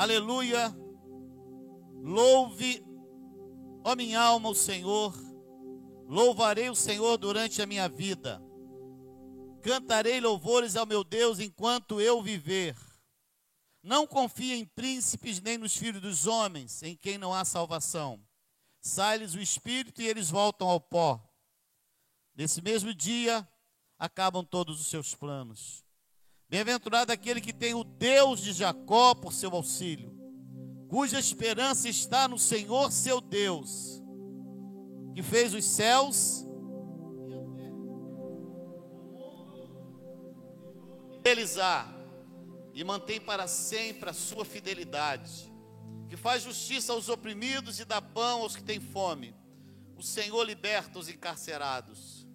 Aleluia. 0.00 0.74
Louve, 2.02 2.82
ó 3.84 3.94
minha 3.94 4.18
alma, 4.18 4.48
o 4.48 4.54
Senhor. 4.54 5.14
Louvarei 6.06 6.70
o 6.70 6.74
Senhor 6.74 7.18
durante 7.18 7.60
a 7.60 7.66
minha 7.66 7.86
vida. 7.86 8.40
Cantarei 9.60 10.18
louvores 10.18 10.74
ao 10.74 10.86
meu 10.86 11.04
Deus 11.04 11.38
enquanto 11.38 12.00
eu 12.00 12.22
viver. 12.22 12.74
Não 13.82 14.06
confie 14.06 14.54
em 14.54 14.64
príncipes 14.64 15.38
nem 15.38 15.58
nos 15.58 15.76
filhos 15.76 16.00
dos 16.00 16.26
homens, 16.26 16.82
em 16.82 16.96
quem 16.96 17.18
não 17.18 17.34
há 17.34 17.44
salvação. 17.44 18.18
Sai-lhes 18.80 19.34
o 19.34 19.38
espírito 19.38 20.00
e 20.00 20.08
eles 20.08 20.30
voltam 20.30 20.66
ao 20.66 20.80
pó. 20.80 21.22
Nesse 22.34 22.62
mesmo 22.62 22.94
dia 22.94 23.46
acabam 23.98 24.42
todos 24.46 24.80
os 24.80 24.86
seus 24.86 25.14
planos. 25.14 25.84
Bem-aventurado 26.50 27.12
aquele 27.12 27.40
que 27.40 27.52
tem 27.52 27.74
o 27.74 27.84
Deus 27.84 28.40
de 28.40 28.52
Jacó 28.52 29.14
por 29.14 29.32
seu 29.32 29.54
auxílio, 29.54 30.12
cuja 30.88 31.16
esperança 31.16 31.88
está 31.88 32.26
no 32.26 32.40
Senhor 32.40 32.90
seu 32.90 33.20
Deus, 33.20 34.02
que 35.14 35.22
fez 35.22 35.54
os 35.54 35.64
céus 35.64 36.44
e 41.12 41.18
a 41.18 41.22
terra. 41.22 42.00
E 42.72 42.84
mantém 42.84 43.20
para 43.20 43.46
sempre 43.46 44.10
a 44.10 44.12
sua 44.12 44.44
fidelidade, 44.44 45.52
que 46.08 46.16
faz 46.16 46.42
justiça 46.42 46.92
aos 46.92 47.08
oprimidos 47.08 47.78
e 47.78 47.84
dá 47.84 48.00
pão 48.02 48.42
aos 48.42 48.56
que 48.56 48.62
têm 48.62 48.80
fome. 48.80 49.36
O 49.96 50.02
Senhor 50.02 50.42
liberta 50.42 50.98
os 50.98 51.08
encarcerados. 51.08 52.26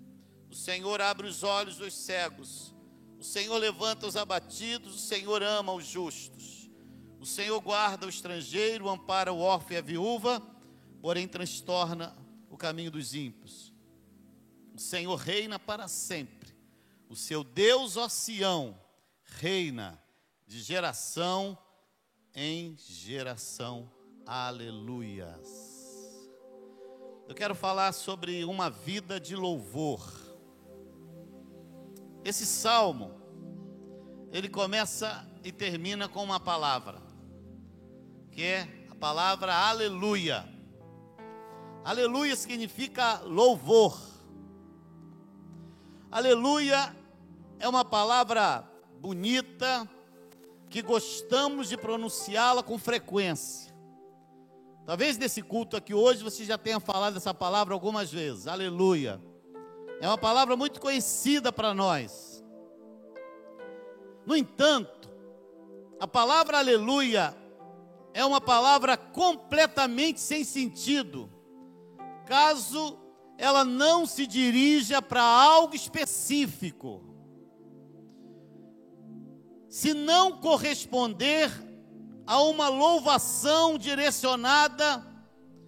O 0.49 0.55
Senhor 0.55 1.01
abre 1.01 1.27
os 1.27 1.41
olhos 1.43 1.77
dos 1.77 1.93
cegos. 1.93 2.74
O 3.19 3.23
Senhor 3.23 3.57
levanta 3.57 4.07
os 4.07 4.15
abatidos. 4.15 4.95
O 4.95 4.99
Senhor 4.99 5.41
ama 5.41 5.73
os 5.73 5.85
justos. 5.85 6.69
O 7.19 7.25
Senhor 7.25 7.59
guarda 7.59 8.05
o 8.05 8.09
estrangeiro, 8.09 8.87
ampara 8.89 9.33
o 9.33 9.39
órfão 9.39 9.73
e 9.73 9.77
a 9.77 9.81
viúva, 9.81 10.39
porém 11.01 11.27
transtorna 11.27 12.15
o 12.49 12.57
caminho 12.57 12.91
dos 12.91 13.15
ímpios. 13.15 13.73
O 14.75 14.79
Senhor 14.79 15.15
reina 15.15 15.57
para 15.57 15.87
sempre. 15.87 16.55
O 17.09 17.15
seu 17.15 17.43
Deus, 17.43 17.97
ó 17.97 18.07
Sião, 18.09 18.79
reina 19.23 20.01
de 20.45 20.61
geração 20.61 21.57
em 22.33 22.75
geração. 22.77 23.91
Aleluias. 24.25 25.49
Eu 27.27 27.33
quero 27.33 27.55
falar 27.55 27.91
sobre 27.93 28.45
uma 28.45 28.69
vida 28.69 29.19
de 29.19 29.35
louvor. 29.35 30.24
Esse 32.25 32.43
salmo, 32.43 33.11
ele 34.31 34.49
começa 34.49 35.23
e 35.43 35.51
termina 35.51 36.09
com 36.09 36.23
uma 36.23 36.39
palavra, 36.39 36.99
que 38.31 38.41
é 38.41 38.67
a 38.89 38.95
palavra 38.95 39.53
aleluia. 39.53 40.43
Aleluia 41.83 42.35
significa 42.35 43.19
louvor. 43.19 43.95
Aleluia 46.09 46.95
é 47.59 47.69
uma 47.69 47.85
palavra 47.85 48.67
bonita, 48.99 49.87
que 50.67 50.81
gostamos 50.81 51.69
de 51.69 51.77
pronunciá-la 51.77 52.63
com 52.63 52.79
frequência. 52.79 53.71
Talvez 54.83 55.15
nesse 55.19 55.43
culto 55.43 55.77
aqui 55.77 55.93
hoje 55.93 56.23
você 56.23 56.43
já 56.43 56.57
tenha 56.57 56.79
falado 56.79 57.17
essa 57.17 57.35
palavra 57.35 57.75
algumas 57.75 58.11
vezes. 58.11 58.47
Aleluia. 58.47 59.21
É 60.01 60.07
uma 60.07 60.17
palavra 60.17 60.55
muito 60.55 60.79
conhecida 60.79 61.51
para 61.51 61.73
nós. 61.73 62.43
No 64.25 64.35
entanto, 64.35 65.09
a 65.99 66.07
palavra 66.07 66.57
aleluia 66.57 67.35
é 68.13 68.25
uma 68.25 68.41
palavra 68.41 68.97
completamente 68.97 70.19
sem 70.19 70.43
sentido, 70.43 71.29
caso 72.25 72.99
ela 73.37 73.63
não 73.63 74.05
se 74.05 74.25
dirija 74.25 75.01
para 75.01 75.21
algo 75.21 75.75
específico 75.75 77.05
se 79.75 79.93
não 79.93 80.31
corresponder 80.31 81.51
a 82.25 82.41
uma 82.41 82.69
louvação 82.69 83.77
direcionada 83.77 85.05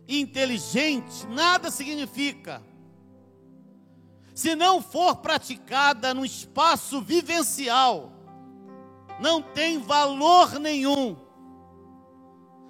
e 0.07 0.21
inteligente, 0.21 1.27
nada 1.27 1.69
significa. 1.69 2.63
Se 4.37 4.55
não 4.55 4.83
for 4.83 5.15
praticada 5.15 6.13
no 6.13 6.23
espaço 6.23 7.01
vivencial, 7.01 8.11
não 9.19 9.41
tem 9.41 9.79
valor 9.79 10.59
nenhum. 10.59 11.17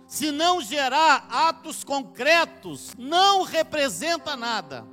Se 0.08 0.32
não 0.32 0.62
gerar 0.62 1.28
atos 1.30 1.84
concretos, 1.84 2.94
não 2.98 3.44
representa 3.44 4.38
nada. 4.38 4.88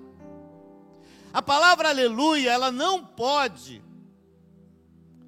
A 1.32 1.40
palavra 1.40 1.90
aleluia, 1.90 2.50
ela 2.50 2.72
não 2.72 3.04
pode 3.04 3.80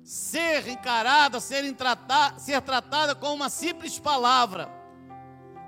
ser 0.03 0.67
encarada, 0.67 1.39
ser, 1.39 1.73
tratada, 1.77 2.41
ser 2.41 2.61
tratada 2.61 3.15
com 3.15 3.33
uma 3.33 3.49
simples 3.49 4.01
palavra, 4.01 4.69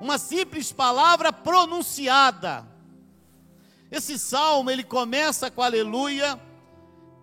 uma 0.00 0.19
simples 0.19 0.72
palavra 0.72 1.33
pronunciada. 1.33 2.66
Esse 3.91 4.19
salmo 4.19 4.71
ele 4.71 4.84
começa 4.84 5.50
com 5.50 5.62
aleluia, 5.62 6.38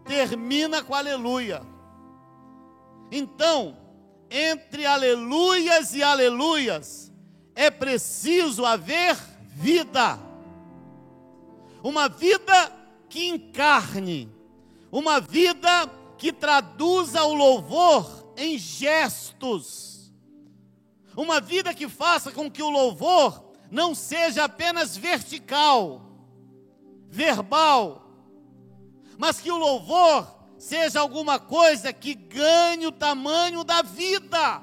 termina 0.03 0.83
com 0.83 0.93
aleluia. 0.93 1.61
Então, 3.11 3.77
entre 4.29 4.85
aleluias 4.85 5.93
e 5.93 6.01
aleluias, 6.01 7.11
é 7.53 7.69
preciso 7.69 8.65
haver 8.65 9.15
vida. 9.53 10.19
Uma 11.83 12.09
vida 12.09 12.71
que 13.07 13.27
encarne, 13.27 14.29
uma 14.91 15.21
vida 15.21 15.89
que 16.17 16.33
traduza 16.33 17.23
o 17.23 17.33
louvor 17.33 18.33
em 18.35 18.57
gestos. 18.57 20.11
Uma 21.15 21.39
vida 21.39 21.73
que 21.73 21.87
faça 21.87 22.31
com 22.31 22.49
que 22.51 22.61
o 22.61 22.69
louvor 22.69 23.53
não 23.71 23.95
seja 23.95 24.43
apenas 24.43 24.97
vertical, 24.97 26.01
verbal, 27.15 28.01
mas 29.17 29.39
que 29.39 29.49
o 29.49 29.57
louvor 29.57 30.27
seja 30.57 30.99
alguma 30.99 31.39
coisa 31.39 31.93
que 31.93 32.13
ganhe 32.13 32.85
o 32.85 32.91
tamanho 32.91 33.63
da 33.63 33.81
vida, 33.81 34.61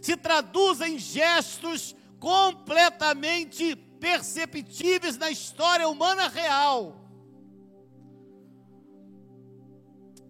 se 0.00 0.16
traduza 0.16 0.88
em 0.88 0.98
gestos 0.98 1.94
completamente 2.18 3.76
perceptíveis 3.76 5.18
na 5.18 5.30
história 5.30 5.86
humana 5.86 6.26
real. 6.26 6.96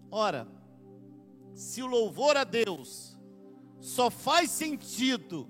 Ora, 0.09 0.45
se 1.55 1.81
o 1.81 1.87
louvor 1.87 2.35
a 2.35 2.43
Deus 2.43 3.17
só 3.79 4.09
faz 4.09 4.51
sentido 4.51 5.47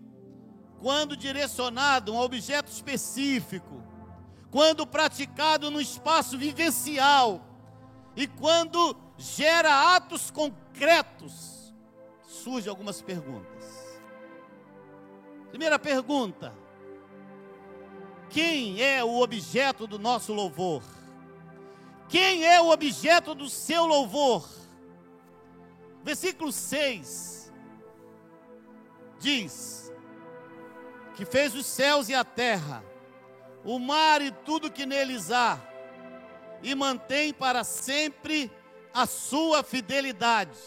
quando 0.79 1.17
direcionado 1.17 2.11
a 2.11 2.15
um 2.15 2.19
objeto 2.19 2.71
específico, 2.71 3.90
quando 4.51 4.85
praticado 4.85 5.71
no 5.71 5.79
espaço 5.79 6.37
vivencial 6.37 7.41
e 8.15 8.27
quando 8.27 8.95
gera 9.17 9.95
atos 9.95 10.29
concretos, 10.29 11.73
surgem 12.23 12.69
algumas 12.69 13.01
perguntas. 13.01 14.01
Primeira 15.49 15.79
pergunta: 15.79 16.53
quem 18.29 18.81
é 18.81 19.03
o 19.03 19.21
objeto 19.21 19.87
do 19.87 19.97
nosso 19.97 20.33
louvor? 20.33 20.83
Quem 22.09 22.45
é 22.45 22.59
o 22.59 22.69
objeto 22.69 23.33
do 23.33 23.49
seu 23.49 23.85
louvor? 23.85 24.45
Versículo 26.03 26.51
6 26.51 27.53
diz: 29.17 29.93
Que 31.15 31.23
fez 31.23 31.55
os 31.55 31.65
céus 31.65 32.09
e 32.09 32.13
a 32.13 32.25
terra, 32.25 32.83
o 33.63 33.79
mar 33.79 34.21
e 34.21 34.31
tudo 34.31 34.71
que 34.71 34.85
neles 34.85 35.31
há, 35.31 35.59
e 36.63 36.73
mantém 36.75 37.33
para 37.33 37.63
sempre 37.63 38.51
a 38.93 39.05
sua 39.05 39.63
fidelidade. 39.63 40.57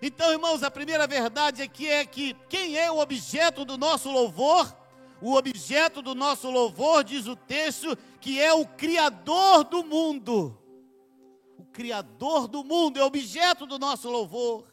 Então, 0.00 0.32
irmãos, 0.32 0.62
a 0.62 0.70
primeira 0.70 1.06
verdade 1.06 1.62
aqui 1.62 1.88
é 1.88 2.04
que 2.04 2.34
quem 2.48 2.76
é 2.76 2.90
o 2.90 2.98
objeto 2.98 3.64
do 3.64 3.78
nosso 3.78 4.10
louvor? 4.10 4.76
O 5.20 5.34
objeto 5.34 6.02
do 6.02 6.16
nosso 6.16 6.50
louvor, 6.50 7.04
diz 7.04 7.28
o 7.28 7.36
texto, 7.36 7.96
que 8.20 8.40
é 8.40 8.52
o 8.52 8.66
Criador 8.66 9.62
do 9.62 9.84
mundo. 9.84 10.58
O 11.56 11.64
Criador 11.66 12.48
do 12.48 12.64
mundo 12.64 12.98
é 12.98 13.04
objeto 13.04 13.64
do 13.64 13.78
nosso 13.78 14.10
louvor. 14.10 14.71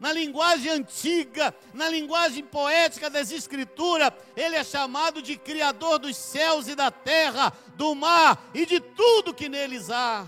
Na 0.00 0.12
linguagem 0.12 0.70
antiga, 0.70 1.54
na 1.74 1.88
linguagem 1.88 2.44
poética 2.44 3.10
das 3.10 3.32
Escrituras, 3.32 4.12
Ele 4.36 4.54
é 4.54 4.62
chamado 4.62 5.20
de 5.20 5.36
Criador 5.36 5.98
dos 5.98 6.16
céus 6.16 6.68
e 6.68 6.74
da 6.76 6.90
terra, 6.90 7.52
do 7.74 7.94
mar 7.94 8.48
e 8.54 8.64
de 8.64 8.78
tudo 8.78 9.34
que 9.34 9.48
neles 9.48 9.90
há. 9.90 10.24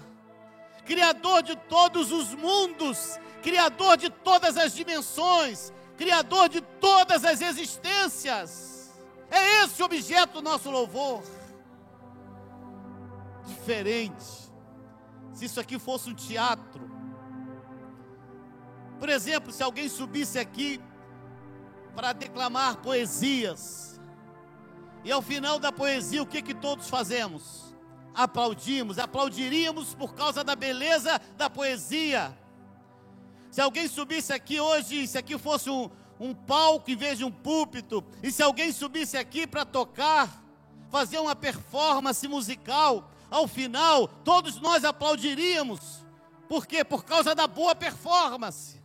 Criador 0.85 1.43
de 1.43 1.55
todos 1.55 2.11
os 2.11 2.35
mundos, 2.35 3.17
Criador 3.43 3.97
de 3.97 4.11
todas 4.11 4.57
as 4.57 4.75
dimensões, 4.75 5.73
Criador 5.97 6.49
de 6.49 6.61
todas 6.61 7.25
as 7.25 7.41
existências. 7.41 8.91
É 9.31 9.63
esse 9.63 9.81
o 9.81 9.85
objeto 9.85 10.35
do 10.35 10.43
nosso 10.43 10.69
louvor. 10.69 11.23
Diferente. 13.47 14.51
Se 15.33 15.45
isso 15.45 15.61
aqui 15.61 15.79
fosse 15.79 16.11
um 16.11 16.15
teatro. 16.15 16.90
Por 19.01 19.09
exemplo, 19.09 19.51
se 19.51 19.63
alguém 19.63 19.89
subisse 19.89 20.39
aqui 20.39 20.79
para 21.97 22.13
declamar 22.13 22.77
poesias, 22.77 23.99
e 25.03 25.11
ao 25.11 25.23
final 25.23 25.59
da 25.59 25.73
poesia, 25.73 26.23
o 26.23 26.27
que 26.27 26.43
que 26.43 26.53
todos 26.53 26.89
fazemos? 26.89 27.75
Aplaudimos, 28.15 28.99
aplaudiríamos 28.99 29.95
por 29.95 30.15
causa 30.15 30.45
da 30.45 30.55
beleza 30.55 31.19
da 31.35 31.49
poesia. 31.49 32.37
Se 33.51 33.63
alguém 33.63 33.89
subisse 33.89 34.35
aqui 34.35 34.61
hoje, 34.61 35.07
se 35.07 35.17
aqui 35.17 35.39
fosse 35.39 35.71
um, 35.71 35.89
um 36.21 36.35
palco 36.35 36.91
em 36.91 36.97
vez 36.97 37.17
de 37.17 37.25
um 37.25 37.31
púlpito, 37.31 38.05
e 38.23 38.31
se 38.31 38.43
alguém 38.43 38.71
subisse 38.71 39.17
aqui 39.17 39.47
para 39.47 39.65
tocar, 39.65 40.45
fazer 40.91 41.19
uma 41.19 41.35
performance 41.35 42.29
musical, 42.29 43.11
ao 43.31 43.49
final, 43.49 44.07
todos 44.07 44.61
nós 44.61 44.85
aplaudiríamos. 44.85 46.05
Por 46.47 46.67
quê? 46.67 46.85
Por 46.85 47.05
causa 47.05 47.35
da 47.35 47.47
boa 47.47 47.75
performance. 47.75 48.80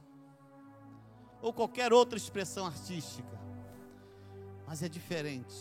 Ou 1.45 1.53
qualquer 1.53 1.93
outra 1.93 2.17
expressão 2.17 2.65
artística. 2.65 3.39
Mas 4.65 4.81
é 4.81 4.89
diferente. 4.89 5.55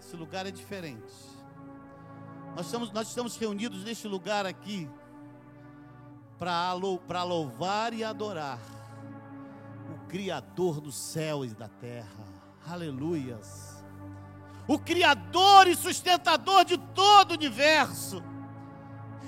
Esse 0.00 0.16
lugar 0.16 0.46
é 0.46 0.50
diferente. 0.50 1.14
Nós 2.56 2.66
estamos, 2.66 2.90
nós 2.90 3.06
estamos 3.06 3.36
reunidos 3.36 3.84
neste 3.84 4.08
lugar 4.08 4.44
aqui 4.46 4.90
para 6.40 7.22
louvar 7.22 7.94
e 7.94 8.02
adorar 8.02 8.58
o 9.94 10.08
Criador 10.08 10.80
dos 10.80 10.96
céus 10.96 11.52
e 11.52 11.54
da 11.54 11.68
terra. 11.68 12.24
Aleluias. 12.66 13.80
O 14.66 14.76
Criador 14.76 15.68
e 15.68 15.76
sustentador 15.76 16.64
de 16.64 16.76
todo 16.76 17.30
o 17.30 17.34
universo. 17.34 18.20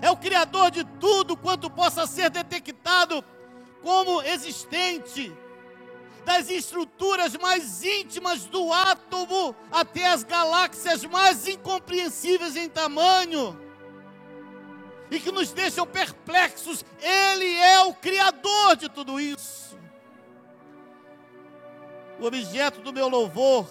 É 0.02 0.10
o 0.10 0.16
Criador 0.16 0.72
de 0.72 0.82
tudo 0.98 1.36
quanto 1.36 1.70
possa 1.70 2.04
ser 2.04 2.30
detectado 2.30 3.24
como 3.80 4.20
existente 4.22 5.32
das 6.24 6.48
estruturas 6.48 7.36
mais 7.36 7.84
íntimas 7.84 8.44
do 8.46 8.72
átomo 8.72 9.54
até 9.70 10.06
as 10.06 10.24
galáxias 10.24 11.04
mais 11.04 11.46
incompreensíveis 11.46 12.56
em 12.56 12.68
tamanho 12.68 13.58
e 15.10 15.20
que 15.20 15.30
nos 15.30 15.52
deixam 15.52 15.86
perplexos. 15.86 16.84
Ele 17.00 17.56
é 17.56 17.80
o 17.84 17.94
Criador 17.94 18.76
de 18.76 18.88
tudo 18.88 19.20
isso. 19.20 19.78
O 22.18 22.26
objeto 22.26 22.80
do 22.80 22.92
meu 22.92 23.08
louvor 23.08 23.68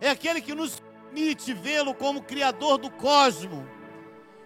é 0.00 0.10
aquele 0.10 0.40
que 0.40 0.54
nos 0.54 0.80
permite 0.80 1.52
vê-lo 1.52 1.94
como 1.94 2.22
Criador 2.22 2.78
do 2.78 2.90
cosmo, 2.90 3.66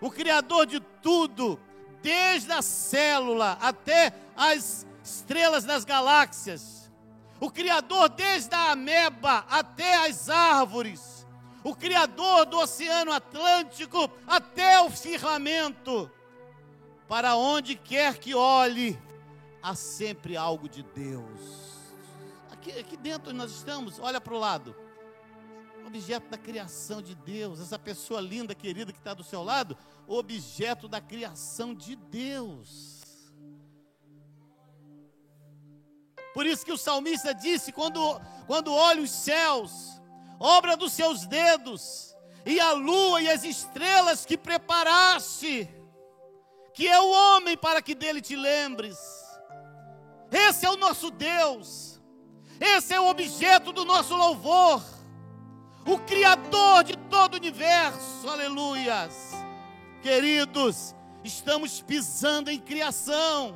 o 0.01 0.11
Criador 0.11 0.67
de 0.67 0.81
tudo, 0.81 1.61
desde 2.03 2.53
a 2.53 2.63
célula 2.63 3.59
até 3.61 4.13
as 4.37 4.87
estrelas 5.05 5.65
das 5.65 5.85
galáxias, 5.85 6.91
o 7.39 7.51
Criador 7.51 8.09
desde 8.09 8.55
a 8.55 8.73
ameba 8.73 9.45
até 9.51 10.07
as 10.07 10.31
árvores, 10.31 11.27
o 11.63 11.77
Criador 11.77 12.47
do 12.47 12.59
Oceano 12.59 13.13
Atlântico 13.13 14.11
até 14.27 14.81
o 14.81 14.91
firmamento, 14.91 16.11
para 17.07 17.37
onde 17.37 17.77
quer 17.77 18.19
que 18.19 18.35
olhe, 18.35 18.99
há 19.63 19.75
sempre 19.75 20.39
algo 20.39 20.69
de 20.69 20.83
Deus. 20.83 21.75
Aqui, 22.51 22.73
aqui 22.73 22.97
dentro 22.97 23.33
nós 23.35 23.51
estamos, 23.51 23.99
olha 23.99 24.21
para 24.21 24.35
o 24.35 24.39
lado, 24.39 24.75
objeto 25.87 26.31
da 26.31 26.39
criação 26.39 27.03
de 27.03 27.15
Deus, 27.15 27.61
essa 27.61 27.79
pessoa 27.79 28.23
linda, 28.23 28.55
querida 28.55 28.91
que 28.91 28.99
está 28.99 29.13
do 29.13 29.23
seu 29.23 29.43
lado, 29.43 29.77
objeto 30.07 30.89
da 30.89 31.01
criação 31.01 31.75
de 31.75 31.95
Deus. 31.95 32.94
Por 36.35 36.45
isso 36.45 36.67
que 36.67 36.73
o 36.73 36.77
salmista 36.77 37.33
disse: 37.33 37.71
quando, 37.71 38.21
quando 38.47 38.75
olha 38.75 39.01
os 39.01 39.11
céus, 39.11 40.03
obra 40.39 40.77
dos 40.77 40.93
seus 40.93 41.25
dedos, 41.27 42.15
e 42.45 42.59
a 42.59 42.73
lua 42.73 43.23
e 43.23 43.31
as 43.31 43.45
estrelas 43.45 44.27
que 44.27 44.37
preparaste, 44.37 45.71
que 46.75 46.89
é 46.89 47.01
o 47.01 47.09
homem 47.09 47.57
para 47.57 47.81
que 47.81 47.95
dele 47.95 48.21
te 48.21 48.35
lembres. 48.35 48.99
Esse 50.31 50.67
é 50.67 50.71
o 50.71 50.77
nosso 50.77 51.11
Deus, 51.13 52.01
esse 52.61 52.93
é 52.93 53.01
o 53.01 53.09
objeto 53.09 53.73
do 53.73 53.85
nosso 53.85 54.17
louvor, 54.17 54.83
o 55.87 55.99
Criador 55.99 56.83
de 56.83 56.97
todo 56.97 57.35
o 57.35 57.37
universo, 57.37 58.29
aleluias. 58.29 59.15
Queridos, 60.03 60.95
estamos 61.23 61.81
pisando 61.81 62.51
em 62.51 62.59
criação, 62.59 63.55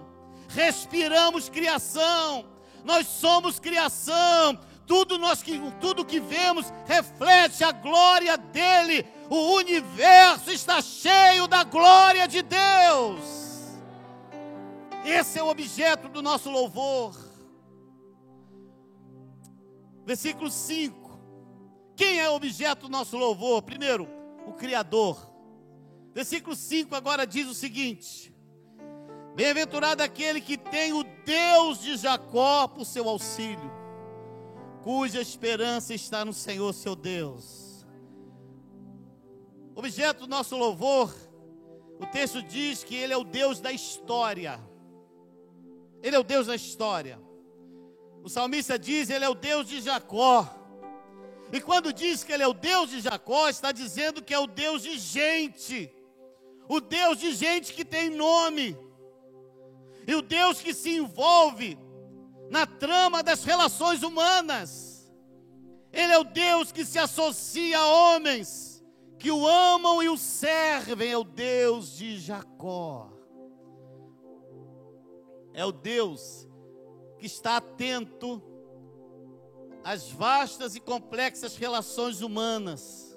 respiramos 0.49 1.49
criação, 1.49 2.47
nós 2.89 3.07
somos 3.07 3.61
criação, 3.61 4.59
tudo, 4.87 5.19
nós, 5.19 5.45
tudo 5.79 6.07
que 6.07 6.19
vemos 6.19 6.73
reflete 6.87 7.63
a 7.63 7.71
glória 7.71 8.39
dele, 8.39 9.05
o 9.29 9.57
universo 9.57 10.51
está 10.51 10.81
cheio 10.81 11.47
da 11.47 11.65
glória 11.65 12.27
de 12.27 12.41
Deus. 12.41 13.21
Esse 15.05 15.39
é 15.39 15.43
o 15.43 15.49
objeto 15.49 16.09
do 16.09 16.23
nosso 16.23 16.51
louvor. 16.51 17.15
Versículo 20.07 20.51
5. 20.51 21.21
Quem 21.95 22.21
é 22.21 22.31
o 22.31 22.37
objeto 22.37 22.87
do 22.87 22.89
nosso 22.89 23.19
louvor? 23.19 23.61
Primeiro, 23.61 24.09
o 24.47 24.55
Criador. 24.55 25.31
Versículo 26.15 26.57
5 26.57 26.95
agora 26.95 27.27
diz 27.27 27.47
o 27.49 27.55
seguinte: 27.55 28.35
Bem-aventurado 29.35 30.03
aquele 30.03 30.41
que 30.41 30.57
tem 30.57 30.93
o 30.93 31.05
Deus 31.25 31.81
de 31.81 31.97
Jacó 31.97 32.67
por 32.67 32.85
seu 32.85 33.09
auxílio, 33.09 33.71
cuja 34.83 35.21
esperança 35.21 35.95
está 35.95 36.25
no 36.25 36.33
Senhor 36.33 36.73
seu 36.73 36.97
Deus. 36.97 37.87
Objeto 39.75 40.21
do 40.23 40.27
nosso 40.27 40.57
louvor, 40.57 41.15
o 42.01 42.07
texto 42.07 42.43
diz 42.43 42.83
que 42.83 42.97
ele 42.97 43.13
é 43.13 43.17
o 43.17 43.23
Deus 43.23 43.61
da 43.61 43.71
história. 43.71 44.59
Ele 46.03 46.17
é 46.17 46.19
o 46.19 46.25
Deus 46.25 46.47
da 46.49 46.57
história. 46.57 47.21
O 48.23 48.29
salmista 48.29 48.79
diz, 48.79 49.09
ele 49.09 49.25
é 49.25 49.29
o 49.29 49.35
Deus 49.35 49.69
de 49.69 49.81
Jacó. 49.81 50.49
E 51.53 51.61
quando 51.61 51.93
diz 51.93 52.25
que 52.25 52.33
ele 52.33 52.43
é 52.43 52.49
o 52.49 52.53
Deus 52.53 52.91
de 52.91 53.01
Jacó, 53.01 53.49
está 53.49 53.73
dizendo 53.73 54.23
que 54.23 54.35
é 54.35 54.39
o 54.39 54.47
Deus 54.47 54.83
de 54.83 54.99
gente. 54.99 55.91
O 56.69 56.81
Deus 56.81 57.19
de 57.19 57.33
gente 57.33 57.73
que 57.73 57.85
tem 57.85 58.11
nome 58.11 58.77
e 60.09 60.15
o 60.15 60.23
Deus 60.23 60.63
que 60.63 60.73
se 60.73 60.97
envolve 60.97 61.79
na 62.51 62.67
trama 62.67 63.23
das 63.23 63.45
relações 63.45 64.03
humanas. 64.03 65.13
Ele 65.93 66.11
é 66.11 66.19
o 66.19 66.25
Deus 66.25 66.73
que 66.73 66.83
se 66.83 66.99
associa 66.99 67.79
a 67.79 67.87
homens 67.87 68.83
que 69.19 69.31
o 69.31 69.47
amam 69.47 70.03
e 70.03 70.09
o 70.09 70.17
servem, 70.17 71.11
é 71.11 71.19
o 71.19 71.25
Deus 71.25 71.95
de 71.95 72.19
Jacó. 72.19 73.13
É 75.53 75.63
o 75.63 75.73
Deus 75.73 76.49
que 77.19 77.27
está 77.27 77.59
atento 77.59 78.43
às 79.85 80.09
vastas 80.11 80.75
e 80.75 80.81
complexas 80.81 81.55
relações 81.55 82.23
humanas, 82.23 83.15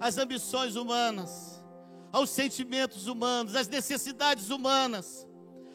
às 0.00 0.18
ambições 0.18 0.74
humanas, 0.74 1.62
aos 2.10 2.30
sentimentos 2.30 3.06
humanos, 3.06 3.54
às 3.54 3.68
necessidades 3.68 4.50
humanas 4.50 5.28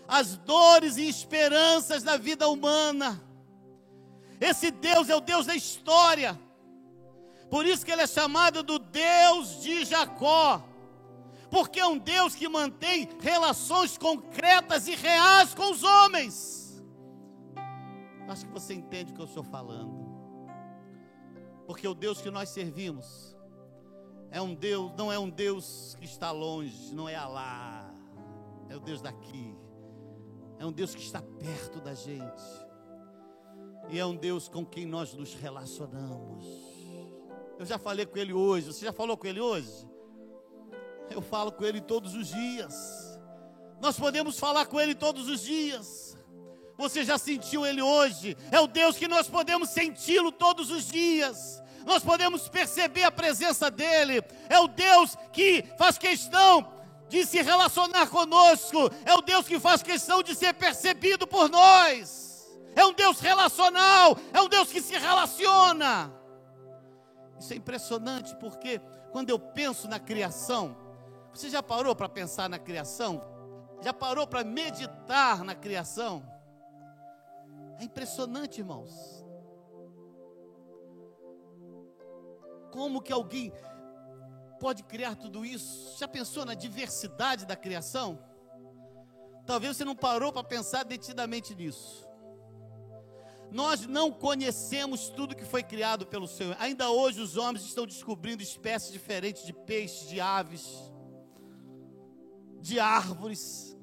as 0.07 0.35
dores 0.37 0.97
e 0.97 1.07
esperanças 1.07 2.03
da 2.03 2.17
vida 2.17 2.47
humana. 2.47 3.21
Esse 4.39 4.71
Deus 4.71 5.09
é 5.09 5.15
o 5.15 5.21
Deus 5.21 5.45
da 5.45 5.55
história. 5.55 6.39
Por 7.49 7.65
isso 7.65 7.85
que 7.85 7.91
ele 7.91 8.01
é 8.01 8.07
chamado 8.07 8.63
do 8.63 8.79
Deus 8.79 9.61
de 9.61 9.85
Jacó. 9.85 10.63
Porque 11.49 11.79
é 11.79 11.85
um 11.85 11.97
Deus 11.97 12.33
que 12.33 12.47
mantém 12.47 13.07
relações 13.21 13.97
concretas 13.97 14.87
e 14.87 14.95
reais 14.95 15.53
com 15.53 15.71
os 15.71 15.83
homens. 15.83 16.83
Acho 18.27 18.45
que 18.45 18.51
você 18.51 18.73
entende 18.73 19.11
o 19.11 19.15
que 19.15 19.21
eu 19.21 19.25
estou 19.25 19.43
falando. 19.43 20.03
Porque 21.67 21.87
o 21.87 21.93
Deus 21.93 22.19
que 22.19 22.31
nós 22.31 22.49
servimos 22.49 23.35
é 24.31 24.41
um 24.41 24.55
Deus, 24.55 24.91
não 24.97 25.11
é 25.11 25.19
um 25.19 25.29
Deus 25.29 25.95
que 25.99 26.05
está 26.05 26.31
longe, 26.31 26.93
não 26.93 27.07
é 27.07 27.15
Alá. 27.15 27.89
É 28.67 28.75
o 28.75 28.79
Deus 28.79 29.01
daqui 29.01 29.55
é 30.63 30.65
um 30.65 30.71
Deus 30.71 30.95
que 30.95 31.01
está 31.01 31.21
perto 31.21 31.81
da 31.81 31.93
gente. 31.93 32.41
E 33.89 33.99
é 33.99 34.05
um 34.05 34.15
Deus 34.15 34.47
com 34.47 34.65
quem 34.65 34.85
nós 34.85 35.13
nos 35.13 35.33
relacionamos. 35.33 36.45
Eu 37.59 37.65
já 37.65 37.77
falei 37.77 38.05
com 38.05 38.17
ele 38.17 38.31
hoje. 38.31 38.67
Você 38.67 38.85
já 38.85 38.93
falou 38.93 39.17
com 39.17 39.27
ele 39.27 39.41
hoje? 39.41 39.85
Eu 41.09 41.21
falo 41.21 41.51
com 41.51 41.65
ele 41.65 41.81
todos 41.81 42.15
os 42.15 42.29
dias. 42.29 43.19
Nós 43.81 43.99
podemos 43.99 44.39
falar 44.39 44.65
com 44.65 44.79
ele 44.79 44.95
todos 44.95 45.27
os 45.27 45.41
dias. 45.41 46.17
você 46.77 47.03
já 47.03 47.17
sentiu 47.17 47.65
Ele 47.65 47.81
hoje. 47.81 48.37
É 48.49 48.59
o 48.59 48.65
Deus 48.65 48.97
que 48.97 49.07
nós 49.07 49.27
podemos 49.27 49.69
senti-lo 49.69 50.31
todos 50.31 50.71
os 50.71 50.87
dias. 50.87 51.61
Nós 51.85 52.01
podemos 52.01 52.47
perceber 52.47 53.03
a 53.03 53.11
presença 53.11 53.69
dEle. 53.69 54.23
É 54.49 54.57
o 54.59 54.69
Deus 54.69 55.17
que 55.33 55.63
faz 55.77 55.97
questão 55.97 56.72
de 57.13 57.27
se 57.27 57.43
relacionar 57.43 58.09
conosco. 58.09 58.89
É 59.05 59.13
o 59.13 59.21
Deus 59.21 59.47
que 59.47 59.59
faz 59.59 59.83
questão 59.83 60.23
de 60.23 60.33
ser 60.33 60.51
percebido 60.55 61.27
por 61.27 61.47
nós. 61.47 62.51
É 62.75 62.83
um 62.83 62.91
Deus 62.91 63.19
relacional. 63.19 64.17
É 64.33 64.41
um 64.41 64.49
Deus 64.49 64.71
que 64.71 64.81
se 64.81 64.97
relaciona. 64.97 66.11
Isso 67.39 67.53
é 67.53 67.55
impressionante 67.55 68.35
porque 68.37 68.81
quando 69.11 69.29
eu 69.29 69.37
penso 69.37 69.87
na 69.87 69.99
criação, 69.99 70.75
você 71.31 71.51
já 71.51 71.61
parou 71.61 71.95
para 71.95 72.09
pensar 72.09 72.49
na 72.49 72.57
criação? 72.57 73.23
Já 73.79 73.93
parou 73.93 74.25
para 74.25 74.43
meditar 74.43 75.43
na 75.43 75.53
criação? 75.53 76.27
É 77.79 77.83
impressionante, 77.83 78.59
irmãos. 78.59 79.23
Como 82.71 83.03
que 83.03 83.13
alguém 83.13 83.53
pode 84.63 84.81
criar 84.83 85.15
tudo 85.17 85.45
isso? 85.45 85.97
Já 85.99 86.07
pensou 86.07 86.45
na 86.45 86.53
diversidade 86.53 87.45
da 87.45 87.53
criação? 87.53 88.17
Talvez 89.45 89.75
você 89.75 89.83
não 89.83 89.93
parou 89.93 90.31
para 90.31 90.41
pensar 90.41 90.83
detidamente 90.83 91.53
nisso. 91.53 92.07
Nós 93.51 93.85
não 93.85 94.09
conhecemos 94.09 95.09
tudo 95.09 95.35
que 95.35 95.43
foi 95.43 95.63
criado 95.63 96.05
pelo 96.05 96.29
Senhor. 96.29 96.55
Ainda 96.59 96.89
hoje 96.89 97.19
os 97.19 97.35
homens 97.35 97.65
estão 97.65 97.85
descobrindo 97.85 98.41
espécies 98.41 98.93
diferentes 98.93 99.45
de 99.45 99.51
peixes, 99.51 100.07
de 100.07 100.21
aves, 100.21 100.65
de 102.61 102.79
árvores. 102.79 103.77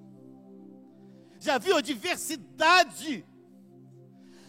Já 1.39 1.59
viu 1.59 1.77
a 1.77 1.83
diversidade? 1.83 3.27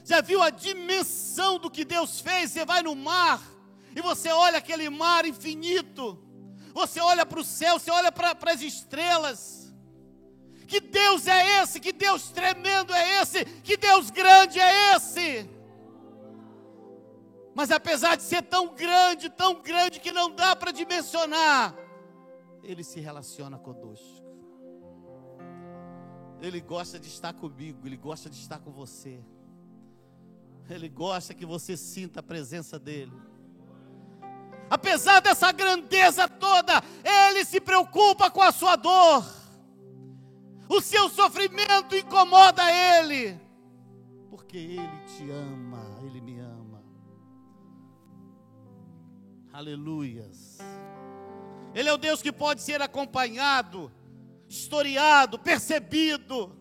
Já 0.05 0.21
viu 0.21 0.41
a 0.41 0.49
dimensão 0.49 1.59
do 1.59 1.69
que 1.69 1.83
Deus 1.83 2.21
fez? 2.21 2.51
Você 2.51 2.63
vai 2.63 2.81
no 2.81 2.95
mar 2.95 3.50
e 3.95 4.01
você 4.01 4.29
olha 4.29 4.57
aquele 4.57 4.89
mar 4.89 5.25
infinito. 5.25 6.17
Você 6.73 6.99
olha 6.99 7.25
para 7.25 7.39
o 7.39 7.43
céu, 7.43 7.77
você 7.79 7.91
olha 7.91 8.11
para 8.11 8.35
as 8.51 8.61
estrelas 8.61 9.61
que 10.71 10.79
Deus 10.79 11.27
é 11.27 11.61
esse? 11.61 11.81
Que 11.81 11.91
Deus 11.91 12.31
tremendo 12.31 12.93
é 12.93 13.21
esse? 13.21 13.43
Que 13.43 13.75
Deus 13.75 14.09
grande 14.09 14.57
é 14.57 14.95
esse? 14.95 15.49
Mas 17.53 17.71
apesar 17.71 18.15
de 18.15 18.23
ser 18.23 18.41
tão 18.43 18.73
grande, 18.73 19.29
tão 19.29 19.61
grande 19.61 19.99
que 19.99 20.13
não 20.13 20.33
dá 20.33 20.55
para 20.55 20.71
dimensionar, 20.71 21.75
Ele 22.63 22.85
se 22.85 23.01
relaciona 23.01 23.57
conosco. 23.59 24.25
Ele 26.39 26.61
gosta 26.61 26.97
de 26.97 27.09
estar 27.09 27.33
comigo, 27.33 27.85
Ele 27.85 27.97
gosta 27.97 28.29
de 28.29 28.37
estar 28.37 28.59
com 28.59 28.71
você. 28.71 29.21
Ele 30.69 30.87
gosta 30.87 31.33
que 31.33 31.45
você 31.45 31.75
sinta 31.75 32.21
a 32.21 32.23
presença 32.23 32.79
dEle. 32.79 33.11
Apesar 34.71 35.19
dessa 35.19 35.51
grandeza 35.51 36.29
toda, 36.29 36.81
Ele 37.03 37.43
se 37.43 37.59
preocupa 37.59 38.31
com 38.31 38.41
a 38.41 38.53
sua 38.53 38.77
dor 38.77 39.21
o 40.69 40.79
seu 40.79 41.09
sofrimento 41.09 41.93
incomoda 41.97 42.63
Ele, 42.71 43.37
porque 44.29 44.55
Ele 44.57 44.99
te 45.05 45.29
ama, 45.29 45.99
Ele 46.01 46.21
me 46.21 46.39
ama. 46.39 46.81
Aleluias. 49.51 50.59
Ele 51.75 51.89
é 51.89 51.93
o 51.93 51.97
Deus 51.97 52.21
que 52.21 52.31
pode 52.31 52.61
ser 52.61 52.81
acompanhado, 52.81 53.91
historiado, 54.47 55.37
percebido. 55.37 56.55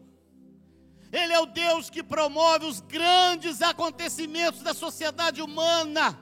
Ele 1.12 1.32
é 1.32 1.38
o 1.38 1.46
Deus 1.46 1.88
que 1.88 2.02
promove 2.02 2.66
os 2.66 2.80
grandes 2.80 3.62
acontecimentos 3.62 4.62
da 4.62 4.74
sociedade 4.74 5.40
humana. 5.40 6.18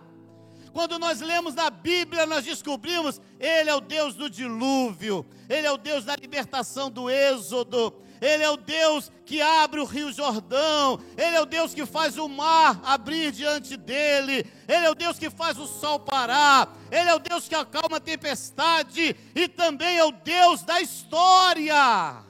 Quando 0.72 0.98
nós 0.98 1.20
lemos 1.20 1.54
na 1.54 1.70
Bíblia, 1.70 2.26
nós 2.26 2.44
descobrimos, 2.44 3.20
Ele 3.38 3.70
é 3.70 3.74
o 3.74 3.80
Deus 3.80 4.14
do 4.14 4.28
dilúvio, 4.28 5.26
Ele 5.48 5.66
é 5.66 5.72
o 5.72 5.76
Deus 5.76 6.04
da 6.04 6.14
libertação 6.16 6.90
do 6.90 7.10
Êxodo, 7.10 7.94
Ele 8.20 8.42
é 8.42 8.50
o 8.50 8.56
Deus 8.56 9.10
que 9.24 9.40
abre 9.40 9.80
o 9.80 9.84
rio 9.84 10.12
Jordão, 10.12 11.00
Ele 11.16 11.36
é 11.36 11.40
o 11.40 11.46
Deus 11.46 11.74
que 11.74 11.84
faz 11.86 12.16
o 12.18 12.28
mar 12.28 12.80
abrir 12.84 13.32
diante 13.32 13.76
dele, 13.76 14.46
Ele 14.66 14.86
é 14.86 14.90
o 14.90 14.94
Deus 14.94 15.18
que 15.18 15.30
faz 15.30 15.58
o 15.58 15.66
sol 15.66 16.00
parar, 16.00 16.76
Ele 16.90 17.10
é 17.10 17.14
o 17.14 17.18
Deus 17.18 17.48
que 17.48 17.54
acalma 17.54 17.96
a 17.96 18.00
tempestade 18.00 19.16
e 19.34 19.48
também 19.48 19.98
é 19.98 20.04
o 20.04 20.12
Deus 20.12 20.62
da 20.62 20.80
história. 20.80 22.24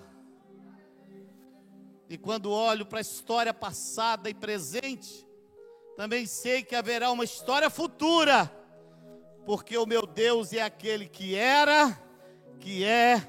E 2.09 2.17
quando 2.17 2.51
olho 2.51 2.87
para 2.87 2.99
a 2.99 3.03
história 3.03 3.53
passada 3.53 4.31
e 4.31 4.35
presente, 4.35 5.28
também 5.99 6.27
sei 6.27 6.63
que 6.63 6.77
haverá 6.77 7.11
uma 7.11 7.25
história 7.25 7.69
futura, 7.69 8.49
porque 9.45 9.77
o 9.77 9.85
meu 9.85 10.07
Deus 10.07 10.53
é 10.53 10.63
aquele 10.63 11.09
que 11.09 11.35
era, 11.35 12.01
que 12.61 12.85
é, 12.85 13.21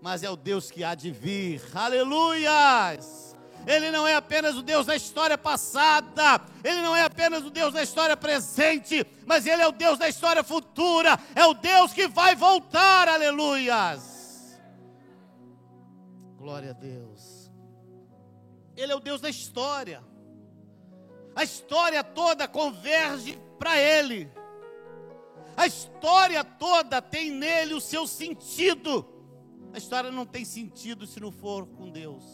mas 0.00 0.22
é 0.22 0.30
o 0.30 0.36
Deus 0.36 0.70
que 0.70 0.84
há 0.84 0.94
de 0.94 1.10
vir. 1.10 1.60
Aleluias! 1.74 3.34
Ele 3.66 3.90
não 3.90 4.06
é 4.06 4.14
apenas 4.14 4.54
o 4.54 4.62
Deus 4.62 4.86
da 4.86 4.94
história 4.94 5.36
passada, 5.36 6.40
Ele 6.62 6.82
não 6.82 6.94
é 6.94 7.02
apenas 7.02 7.44
o 7.44 7.50
Deus 7.50 7.74
da 7.74 7.82
história 7.82 8.16
presente, 8.16 9.04
mas 9.26 9.44
Ele 9.44 9.62
é 9.62 9.66
o 9.66 9.72
Deus 9.72 9.98
da 9.98 10.08
história 10.08 10.44
futura, 10.44 11.18
é 11.34 11.44
o 11.44 11.54
Deus 11.54 11.92
que 11.92 12.06
vai 12.06 12.36
voltar, 12.36 13.08
aleluias. 13.08 14.56
Glória 16.38 16.70
a 16.70 16.74
Deus. 16.74 17.50
Ele 18.76 18.92
é 18.92 18.94
o 18.94 19.00
Deus 19.00 19.20
da 19.20 19.28
história 19.28 20.13
a 21.34 21.42
história 21.42 22.02
toda 22.04 22.46
converge 22.46 23.38
para 23.58 23.78
Ele. 23.78 24.30
A 25.56 25.66
história 25.66 26.42
toda 26.44 27.00
tem 27.00 27.30
nele 27.30 27.74
o 27.74 27.80
seu 27.80 28.06
sentido. 28.06 29.06
A 29.72 29.78
história 29.78 30.10
não 30.10 30.26
tem 30.26 30.44
sentido 30.44 31.06
se 31.06 31.20
não 31.20 31.32
for 31.32 31.66
com 31.66 31.90
Deus. 31.90 32.24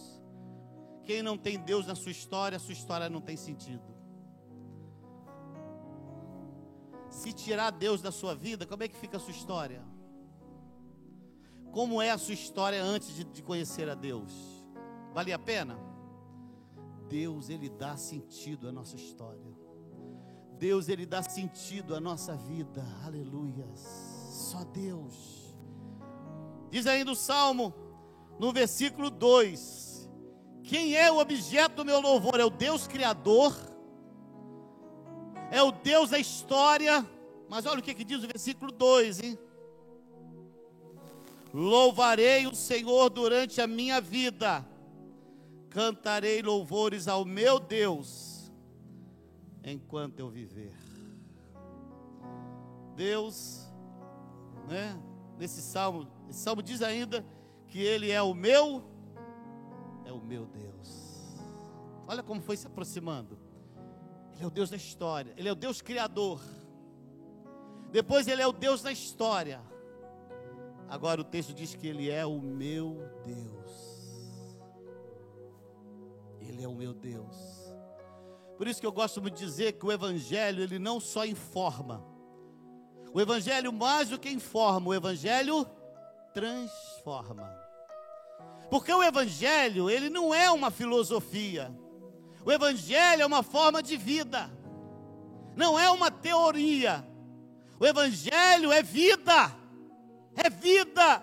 Quem 1.04 1.22
não 1.22 1.36
tem 1.36 1.58
Deus 1.58 1.86
na 1.86 1.94
sua 1.94 2.12
história, 2.12 2.56
a 2.56 2.60
sua 2.60 2.72
história 2.72 3.08
não 3.08 3.20
tem 3.20 3.36
sentido. 3.36 3.82
Se 7.08 7.32
tirar 7.32 7.70
Deus 7.70 8.00
da 8.00 8.12
sua 8.12 8.34
vida, 8.34 8.66
como 8.66 8.82
é 8.82 8.88
que 8.88 8.96
fica 8.96 9.16
a 9.16 9.20
sua 9.20 9.32
história? 9.32 9.82
Como 11.72 12.00
é 12.00 12.10
a 12.10 12.18
sua 12.18 12.34
história 12.34 12.82
antes 12.82 13.14
de, 13.14 13.24
de 13.24 13.42
conhecer 13.42 13.88
a 13.88 13.94
Deus? 13.94 14.32
Vale 15.12 15.32
a 15.32 15.38
pena? 15.38 15.89
Deus, 17.10 17.50
Ele 17.50 17.68
dá 17.68 17.96
sentido 17.96 18.68
à 18.68 18.72
nossa 18.72 18.94
história. 18.94 19.44
Deus, 20.56 20.88
Ele 20.88 21.04
dá 21.04 21.22
sentido 21.22 21.96
à 21.96 22.00
nossa 22.00 22.36
vida. 22.36 22.86
Aleluia. 23.04 23.66
Só 23.74 24.62
Deus. 24.64 25.52
Diz 26.70 26.86
ainda 26.86 27.10
o 27.10 27.16
Salmo, 27.16 27.74
no 28.38 28.52
versículo 28.52 29.10
2: 29.10 30.08
Quem 30.62 30.94
é 30.94 31.10
o 31.10 31.18
objeto 31.18 31.76
do 31.76 31.84
meu 31.84 32.00
louvor? 32.00 32.38
É 32.38 32.44
o 32.44 32.50
Deus 32.50 32.86
Criador, 32.86 33.56
é 35.50 35.60
o 35.60 35.72
Deus 35.72 36.10
da 36.10 36.18
história. 36.18 37.04
Mas 37.48 37.66
olha 37.66 37.80
o 37.80 37.82
que, 37.82 37.92
que 37.92 38.04
diz 38.04 38.22
o 38.22 38.28
versículo 38.28 38.70
2, 38.70 39.24
hein? 39.24 39.38
Louvarei 41.52 42.46
o 42.46 42.54
Senhor 42.54 43.10
durante 43.10 43.60
a 43.60 43.66
minha 43.66 44.00
vida 44.00 44.64
cantarei 45.70 46.42
louvores 46.42 47.08
ao 47.08 47.24
meu 47.24 47.58
Deus 47.58 48.52
enquanto 49.64 50.18
eu 50.18 50.28
viver. 50.28 50.74
Deus, 52.96 53.66
né? 54.68 55.00
Nesse 55.38 55.62
salmo, 55.62 56.06
esse 56.28 56.40
salmo 56.40 56.62
diz 56.62 56.82
ainda 56.82 57.24
que 57.66 57.78
ele 57.78 58.10
é 58.10 58.20
o 58.20 58.34
meu 58.34 58.84
é 60.04 60.12
o 60.12 60.20
meu 60.20 60.44
Deus. 60.44 61.38
Olha 62.06 62.22
como 62.22 62.42
foi 62.42 62.56
se 62.56 62.66
aproximando. 62.66 63.38
Ele 64.34 64.44
é 64.44 64.46
o 64.46 64.50
Deus 64.50 64.68
da 64.68 64.76
história, 64.76 65.32
ele 65.36 65.48
é 65.48 65.52
o 65.52 65.56
Deus 65.56 65.80
criador. 65.80 66.42
Depois 67.92 68.26
ele 68.26 68.42
é 68.42 68.46
o 68.46 68.52
Deus 68.52 68.82
da 68.82 68.92
história. 68.92 69.60
Agora 70.88 71.20
o 71.20 71.24
texto 71.24 71.54
diz 71.54 71.74
que 71.74 71.86
ele 71.86 72.10
é 72.10 72.26
o 72.26 72.40
meu 72.40 72.98
Deus. 73.24 73.89
Ele 76.60 76.66
é 76.66 76.68
o 76.68 76.74
meu 76.74 76.92
Deus. 76.92 77.74
Por 78.58 78.68
isso 78.68 78.82
que 78.82 78.86
eu 78.86 78.92
gosto 78.92 79.18
de 79.18 79.30
dizer 79.30 79.72
que 79.72 79.86
o 79.86 79.90
Evangelho, 79.90 80.62
ele 80.62 80.78
não 80.78 81.00
só 81.00 81.24
informa. 81.24 82.04
O 83.14 83.18
Evangelho, 83.18 83.72
mais 83.72 84.10
do 84.10 84.18
que 84.18 84.28
informa, 84.28 84.90
o 84.90 84.94
Evangelho 84.94 85.66
transforma. 86.34 87.50
Porque 88.68 88.92
o 88.92 89.02
Evangelho, 89.02 89.88
ele 89.88 90.10
não 90.10 90.34
é 90.34 90.50
uma 90.50 90.70
filosofia. 90.70 91.74
O 92.44 92.52
Evangelho 92.52 93.22
é 93.22 93.26
uma 93.26 93.42
forma 93.42 93.82
de 93.82 93.96
vida. 93.96 94.50
Não 95.56 95.78
é 95.78 95.88
uma 95.88 96.10
teoria. 96.10 97.02
O 97.80 97.86
Evangelho 97.86 98.70
é 98.70 98.82
vida. 98.82 99.50
É 100.36 100.50
vida. 100.50 101.22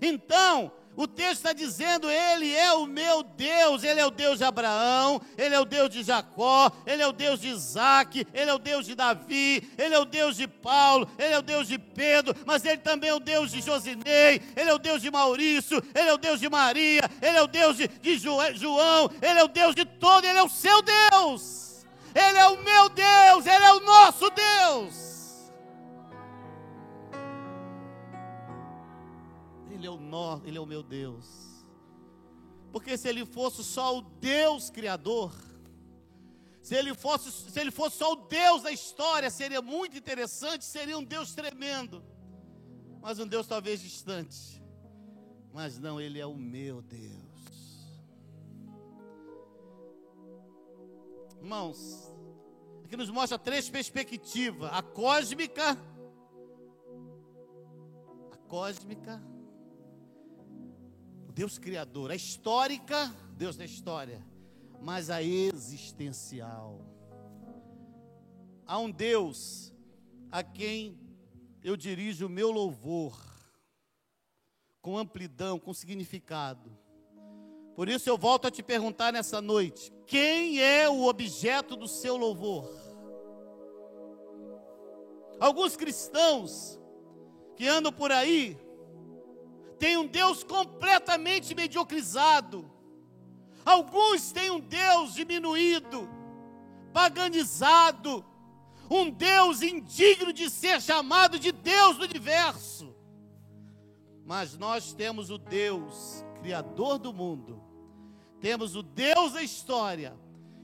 Então, 0.00 0.72
O 0.98 1.06
texto 1.06 1.34
está 1.34 1.52
dizendo: 1.52 2.10
Ele 2.10 2.52
é 2.52 2.72
o 2.72 2.84
meu 2.84 3.22
Deus, 3.22 3.84
Ele 3.84 4.00
é 4.00 4.06
o 4.06 4.10
Deus 4.10 4.38
de 4.38 4.44
Abraão, 4.44 5.22
Ele 5.36 5.54
é 5.54 5.60
o 5.60 5.64
Deus 5.64 5.90
de 5.90 6.02
Jacó, 6.02 6.72
Ele 6.84 7.00
é 7.00 7.06
o 7.06 7.12
Deus 7.12 7.40
de 7.40 7.46
Isaac, 7.46 8.26
Ele 8.34 8.50
é 8.50 8.52
o 8.52 8.58
Deus 8.58 8.84
de 8.84 8.96
Davi, 8.96 9.70
Ele 9.78 9.94
é 9.94 9.98
o 10.00 10.04
Deus 10.04 10.36
de 10.36 10.48
Paulo, 10.48 11.08
Ele 11.16 11.34
é 11.34 11.38
o 11.38 11.42
Deus 11.42 11.68
de 11.68 11.78
Pedro, 11.78 12.34
mas 12.44 12.64
Ele 12.64 12.78
também 12.78 13.10
é 13.10 13.14
o 13.14 13.20
Deus 13.20 13.52
de 13.52 13.60
Josinei, 13.60 14.42
Ele 14.56 14.70
é 14.70 14.74
o 14.74 14.78
Deus 14.78 15.00
de 15.00 15.08
Maurício, 15.08 15.80
Ele 15.94 16.08
é 16.08 16.14
o 16.14 16.18
Deus 16.18 16.40
de 16.40 16.48
Maria, 16.50 17.08
Ele 17.22 17.36
é 17.36 17.42
o 17.42 17.46
Deus 17.46 17.76
de, 17.76 17.86
de 17.86 18.18
João, 18.18 19.08
Ele 19.22 19.38
é 19.38 19.44
o 19.44 19.48
Deus 19.48 19.76
de 19.76 19.84
todo, 19.84 20.24
Ele 20.24 20.40
é 20.40 20.42
o 20.42 20.48
seu 20.48 20.82
Deus, 20.82 21.86
Ele 22.12 22.38
é 22.38 22.48
o 22.48 22.60
meu 22.60 22.88
Deus, 22.88 23.46
Ele 23.46 23.64
é 23.64 23.72
o 23.72 23.80
nosso 23.80 24.28
Deus. 24.30 25.07
Ele 29.78 29.86
é 29.86 29.90
o 29.90 29.96
nó, 29.96 30.40
Ele 30.44 30.58
é 30.58 30.60
o 30.60 30.66
meu 30.66 30.82
Deus. 30.82 31.26
Porque 32.70 32.98
se 32.98 33.08
Ele 33.08 33.24
fosse 33.24 33.64
só 33.64 33.96
o 33.96 34.02
Deus 34.02 34.68
Criador, 34.68 35.32
se 36.68 36.74
ele, 36.74 36.92
fosse, 36.92 37.32
se 37.32 37.58
ele 37.58 37.70
fosse 37.70 37.96
só 37.96 38.12
o 38.12 38.16
Deus 38.28 38.62
da 38.62 38.70
história, 38.70 39.30
seria 39.30 39.62
muito 39.62 39.96
interessante, 39.96 40.66
seria 40.66 40.98
um 40.98 41.02
Deus 41.02 41.34
tremendo, 41.34 42.04
mas 43.00 43.18
um 43.18 43.26
Deus 43.26 43.46
talvez 43.46 43.80
distante. 43.80 44.62
Mas 45.50 45.78
não, 45.78 45.98
Ele 45.98 46.20
é 46.20 46.26
o 46.26 46.36
meu 46.36 46.82
Deus. 46.82 47.88
Irmãos, 51.38 52.12
aqui 52.84 52.98
nos 52.98 53.08
mostra 53.08 53.38
três 53.38 53.70
perspectivas: 53.70 54.70
a 54.70 54.82
cósmica, 54.82 55.70
a 58.30 58.36
cósmica, 58.46 59.22
Deus 61.38 61.56
Criador, 61.56 62.10
a 62.10 62.16
histórica, 62.16 63.14
Deus 63.36 63.56
da 63.56 63.64
história, 63.64 64.20
mas 64.82 65.08
a 65.08 65.22
existencial. 65.22 66.84
Há 68.66 68.76
um 68.80 68.90
Deus 68.90 69.72
a 70.32 70.42
quem 70.42 70.98
eu 71.62 71.76
dirijo 71.76 72.26
o 72.26 72.28
meu 72.28 72.50
louvor, 72.50 73.16
com 74.82 74.98
amplidão, 74.98 75.60
com 75.60 75.72
significado. 75.72 76.76
Por 77.76 77.88
isso 77.88 78.10
eu 78.10 78.18
volto 78.18 78.48
a 78.48 78.50
te 78.50 78.60
perguntar 78.60 79.12
nessa 79.12 79.40
noite: 79.40 79.92
quem 80.08 80.60
é 80.60 80.88
o 80.88 81.04
objeto 81.04 81.76
do 81.76 81.86
seu 81.86 82.16
louvor? 82.16 82.68
Alguns 85.38 85.76
cristãos 85.76 86.80
que 87.54 87.68
andam 87.68 87.92
por 87.92 88.10
aí 88.10 88.58
têm 89.78 89.96
um 89.96 90.06
Deus 90.06 90.42
completamente 90.42 91.54
mediocrizado. 91.54 92.70
Alguns 93.64 94.32
têm 94.32 94.50
um 94.50 94.60
Deus 94.60 95.14
diminuído, 95.14 96.08
paganizado, 96.92 98.24
um 98.90 99.10
Deus 99.10 99.62
indigno 99.62 100.32
de 100.32 100.48
ser 100.48 100.80
chamado 100.80 101.38
de 101.38 101.52
Deus 101.52 101.98
do 101.98 102.04
universo. 102.04 102.94
Mas 104.24 104.56
nós 104.56 104.92
temos 104.92 105.30
o 105.30 105.38
Deus 105.38 106.24
criador 106.40 106.98
do 106.98 107.12
mundo, 107.12 107.62
temos 108.40 108.76
o 108.76 108.82
Deus 108.82 109.32
da 109.32 109.42
história 109.42 110.16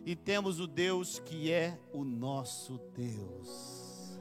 e 0.05 0.15
temos 0.15 0.61
o 0.61 0.67
Deus 0.67 1.19
que 1.19 1.51
é 1.51 1.79
o 1.93 2.05
nosso 2.05 2.79
Deus. 2.95 4.19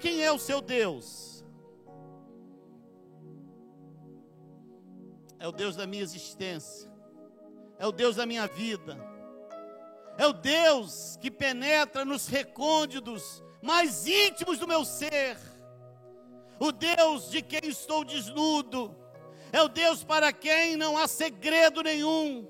Quem 0.00 0.22
é 0.22 0.30
o 0.30 0.38
seu 0.38 0.60
Deus? 0.60 1.33
É 5.38 5.48
o 5.48 5.52
Deus 5.52 5.76
da 5.76 5.86
minha 5.86 6.02
existência, 6.02 6.90
é 7.78 7.86
o 7.86 7.92
Deus 7.92 8.16
da 8.16 8.26
minha 8.26 8.46
vida, 8.46 8.96
é 10.16 10.26
o 10.26 10.32
Deus 10.32 11.18
que 11.20 11.30
penetra 11.30 12.04
nos 12.04 12.26
recônditos 12.26 13.42
mais 13.60 14.06
íntimos 14.06 14.58
do 14.58 14.68
meu 14.68 14.84
ser, 14.84 15.36
o 16.58 16.70
Deus 16.70 17.30
de 17.30 17.42
quem 17.42 17.68
estou 17.68 18.04
desnudo, 18.04 18.96
é 19.52 19.60
o 19.62 19.68
Deus 19.68 20.04
para 20.04 20.32
quem 20.32 20.76
não 20.76 20.96
há 20.96 21.06
segredo 21.06 21.82
nenhum, 21.82 22.48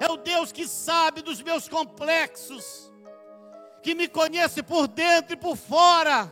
é 0.00 0.10
o 0.10 0.16
Deus 0.16 0.50
que 0.50 0.66
sabe 0.66 1.22
dos 1.22 1.40
meus 1.40 1.68
complexos, 1.68 2.92
que 3.82 3.94
me 3.94 4.08
conhece 4.08 4.62
por 4.62 4.88
dentro 4.88 5.34
e 5.34 5.36
por 5.36 5.56
fora, 5.56 6.30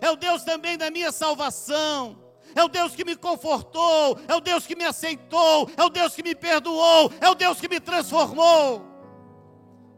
é 0.00 0.10
o 0.10 0.16
Deus 0.16 0.44
também 0.44 0.78
da 0.78 0.90
minha 0.90 1.10
salvação 1.10 2.27
é 2.54 2.62
o 2.62 2.68
Deus 2.68 2.94
que 2.94 3.04
me 3.04 3.16
confortou, 3.16 4.18
é 4.26 4.34
o 4.34 4.40
Deus 4.40 4.66
que 4.66 4.76
me 4.76 4.84
aceitou, 4.84 5.70
é 5.76 5.82
o 5.84 5.88
Deus 5.88 6.14
que 6.14 6.22
me 6.22 6.34
perdoou, 6.34 7.12
é 7.20 7.28
o 7.28 7.34
Deus 7.34 7.60
que 7.60 7.68
me 7.68 7.80
transformou. 7.80 8.84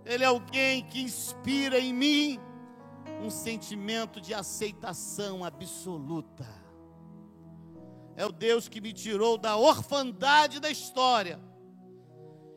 Ele 0.05 0.25
é 0.25 0.27
alguém 0.27 0.85
que 0.85 1.01
inspira 1.01 1.79
em 1.79 1.93
mim 1.93 2.41
um 3.23 3.31
sentimento 3.31 4.21
de 4.21 4.33
aceitação 4.33 5.45
absoluta. 5.45 6.49
É 8.17 8.25
o 8.27 8.33
Deus 8.33 8.69
que 8.69 8.81
me 8.81 8.93
tirou 8.93 9.39
da 9.39 9.57
orfandade 9.57 10.61
da 10.61 10.71
história 10.71 11.50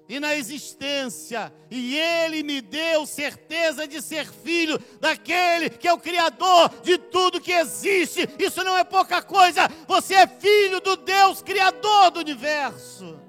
e 0.08 0.20
na 0.20 0.36
existência, 0.36 1.54
e 1.72 1.98
Ele 1.98 2.44
me 2.44 2.62
deu 2.62 3.06
certeza 3.06 3.88
de 3.88 4.02
ser 4.02 4.28
filho 4.28 4.78
daquele 5.00 5.70
que 5.70 5.88
é 5.88 5.94
o 5.94 6.00
Criador 6.00 6.70
de 6.82 6.98
tudo 6.98 7.40
que 7.40 7.52
existe. 7.52 8.28
Isso 8.38 8.64
não 8.64 8.78
é 8.78 8.84
pouca 8.84 9.22
coisa, 9.22 9.68
você 9.88 10.16
é 10.16 10.28
filho 10.28 10.82
do 10.82 10.98
Deus 10.98 11.42
Criador 11.42 12.12
do 12.12 12.20
universo. 12.20 13.20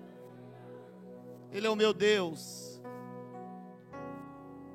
Ele 1.53 1.67
é 1.67 1.71
o 1.71 1.77
meu 1.77 1.95
Deus, 1.95 2.83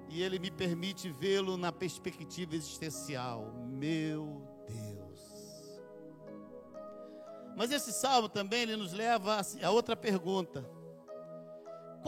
e 0.08 0.24
Ele 0.24 0.40
me 0.40 0.50
permite 0.50 1.10
vê-lo 1.10 1.58
na 1.58 1.72
perspectiva 1.72 2.56
existencial. 2.56 3.54
Meu 3.68 4.42
Deus. 4.68 5.80
Mas 7.58 7.72
esse 7.72 7.92
salmo 7.92 8.30
também 8.30 8.62
ele 8.62 8.78
nos 8.78 8.94
leva 8.94 9.42
a 9.62 9.70
outra 9.70 9.98
pergunta 9.98 10.79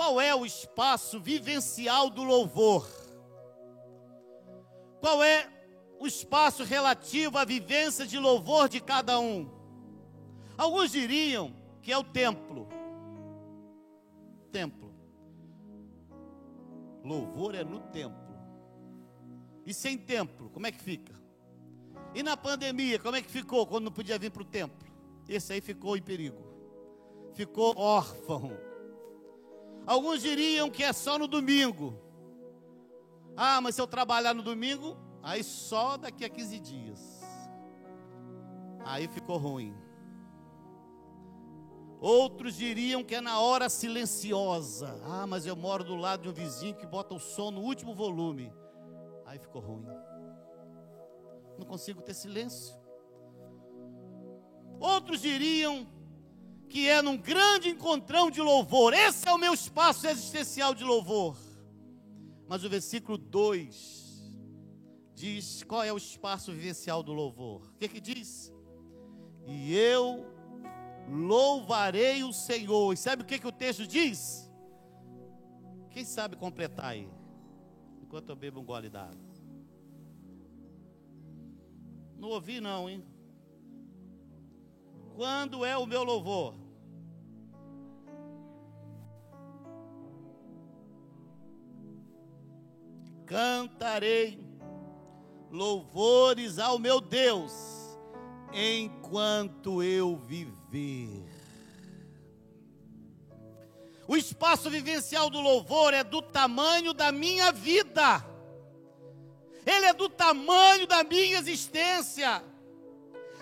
qual 0.02 0.20
é 0.20 0.34
o 0.34 0.44
espaço 0.44 1.20
vivencial 1.20 2.10
do 2.10 2.24
louvor? 2.24 2.90
Qual 5.00 5.24
é 5.24 5.48
o 6.00 6.08
espaço 6.08 6.64
relativo 6.64 7.38
à 7.38 7.46
vivência 7.46 8.08
de 8.08 8.18
louvor 8.18 8.68
de 8.68 8.82
cada 8.82 9.20
um? 9.20 9.48
Alguns 10.58 10.92
diriam 10.92 11.54
que 11.84 11.92
é 11.92 11.98
o 12.00 12.04
templo. 12.04 12.68
Templo. 14.52 14.92
Louvor 17.04 17.54
é 17.54 17.64
no 17.64 17.80
templo. 17.82 18.36
E 19.68 19.72
sem 19.72 20.00
templo, 20.00 20.50
como 20.50 20.66
é 20.66 20.72
que 20.72 20.82
fica? 20.82 21.14
E 22.16 22.24
na 22.24 22.36
pandemia, 22.36 22.98
como 22.98 23.18
é 23.18 23.22
que 23.22 23.30
ficou 23.30 23.68
quando 23.68 23.86
não 23.86 23.92
podia 23.92 24.18
vir 24.18 24.32
para 24.32 24.42
o 24.42 24.46
templo? 24.46 24.92
Esse 25.30 25.54
aí 25.54 25.62
ficou 25.62 25.96
em 25.96 26.02
perigo. 26.02 26.42
Ficou 27.36 27.78
órfão 27.78 28.71
Alguns 29.86 30.22
diriam 30.22 30.70
que 30.70 30.84
é 30.84 30.94
só 30.94 31.18
no 31.18 31.28
domingo. 31.28 32.00
Ah, 33.36 33.60
mas 33.62 33.76
se 33.76 33.82
eu 33.82 33.88
trabalhar 33.88 34.34
no 34.34 34.44
domingo, 34.44 34.98
aí 35.24 35.44
só 35.44 35.98
daqui 35.98 36.24
a 36.24 36.30
15 36.30 36.60
dias. 36.60 37.22
Aí 38.86 39.08
ficou 39.08 39.38
ruim. 39.38 39.76
Outros 42.00 42.56
diriam 42.56 43.04
que 43.04 43.16
é 43.16 43.22
na 43.22 43.40
hora 43.40 43.70
silenciosa. 43.70 45.00
Ah, 45.04 45.28
mas 45.28 45.46
eu 45.46 45.56
moro 45.56 45.84
do 45.84 45.96
lado 45.96 46.24
de 46.24 46.30
um 46.30 46.34
vizinho 46.34 46.76
que 46.76 46.86
bota 46.86 47.14
o 47.14 47.20
som 47.20 47.52
no 47.52 47.62
último 47.62 47.94
volume. 47.94 48.52
Aí 49.26 49.38
ficou 49.38 49.62
ruim. 49.62 49.86
Não 51.60 51.66
consigo 51.66 52.02
ter 52.02 52.16
silêncio. 52.16 52.76
Outros 54.80 55.22
diriam 55.22 55.88
que 56.72 56.88
é 56.88 57.02
num 57.02 57.18
grande 57.18 57.70
encontrão 57.70 58.32
de 58.32 58.42
louvor. 58.42 58.94
Esse 58.94 59.28
é 59.28 59.34
o 59.34 59.38
meu 59.38 59.54
espaço 59.54 60.08
existencial 60.08 60.74
de 60.74 60.86
louvor. 60.86 61.38
Mas 62.48 62.64
o 62.64 62.70
versículo 62.70 63.18
2 63.18 64.34
diz 65.14 65.64
qual 65.64 65.84
é 65.84 65.92
o 65.92 65.98
espaço 65.98 66.54
vivencial 66.54 67.04
do 67.04 67.12
louvor. 67.12 67.62
O 67.68 67.78
que, 67.78 67.90
que 67.90 68.00
diz? 68.00 68.54
E 69.46 69.76
eu 69.76 70.26
louvarei 71.10 72.24
o 72.24 72.32
Senhor. 72.32 72.94
E 72.94 72.98
sabe 72.98 73.24
o 73.24 73.26
que, 73.26 73.38
que 73.38 73.48
o 73.48 73.52
texto 73.52 73.86
diz? 73.86 74.50
Quem 75.90 76.06
sabe 76.06 76.38
completar 76.38 76.86
aí? 76.86 77.10
Enquanto 78.02 78.30
eu 78.30 78.36
bebo 78.36 78.62
um 78.62 78.66
gole 78.66 78.90
d'água. 78.90 79.30
Não 82.18 82.30
ouvi 82.30 82.62
não, 82.62 82.90
hein? 82.90 83.04
Quando 85.18 85.66
é 85.66 85.76
o 85.76 85.86
meu 85.86 86.04
louvor? 86.06 86.61
Cantarei 93.32 94.38
louvores 95.50 96.60
ao 96.60 96.78
meu 96.78 97.00
Deus 97.00 97.54
enquanto 98.52 99.82
eu 99.82 100.18
viver. 100.18 101.24
O 104.06 104.18
espaço 104.18 104.70
vivencial 104.70 105.30
do 105.30 105.40
louvor 105.40 105.94
é 105.94 106.04
do 106.04 106.22
tamanho 106.22 106.94
da 106.94 107.10
minha 107.10 107.54
vida. 107.54 108.22
Ele 109.66 109.86
é 109.86 109.94
do 109.94 110.10
tamanho 110.10 110.86
da 110.86 111.02
minha 111.02 111.40
existência. 111.40 112.44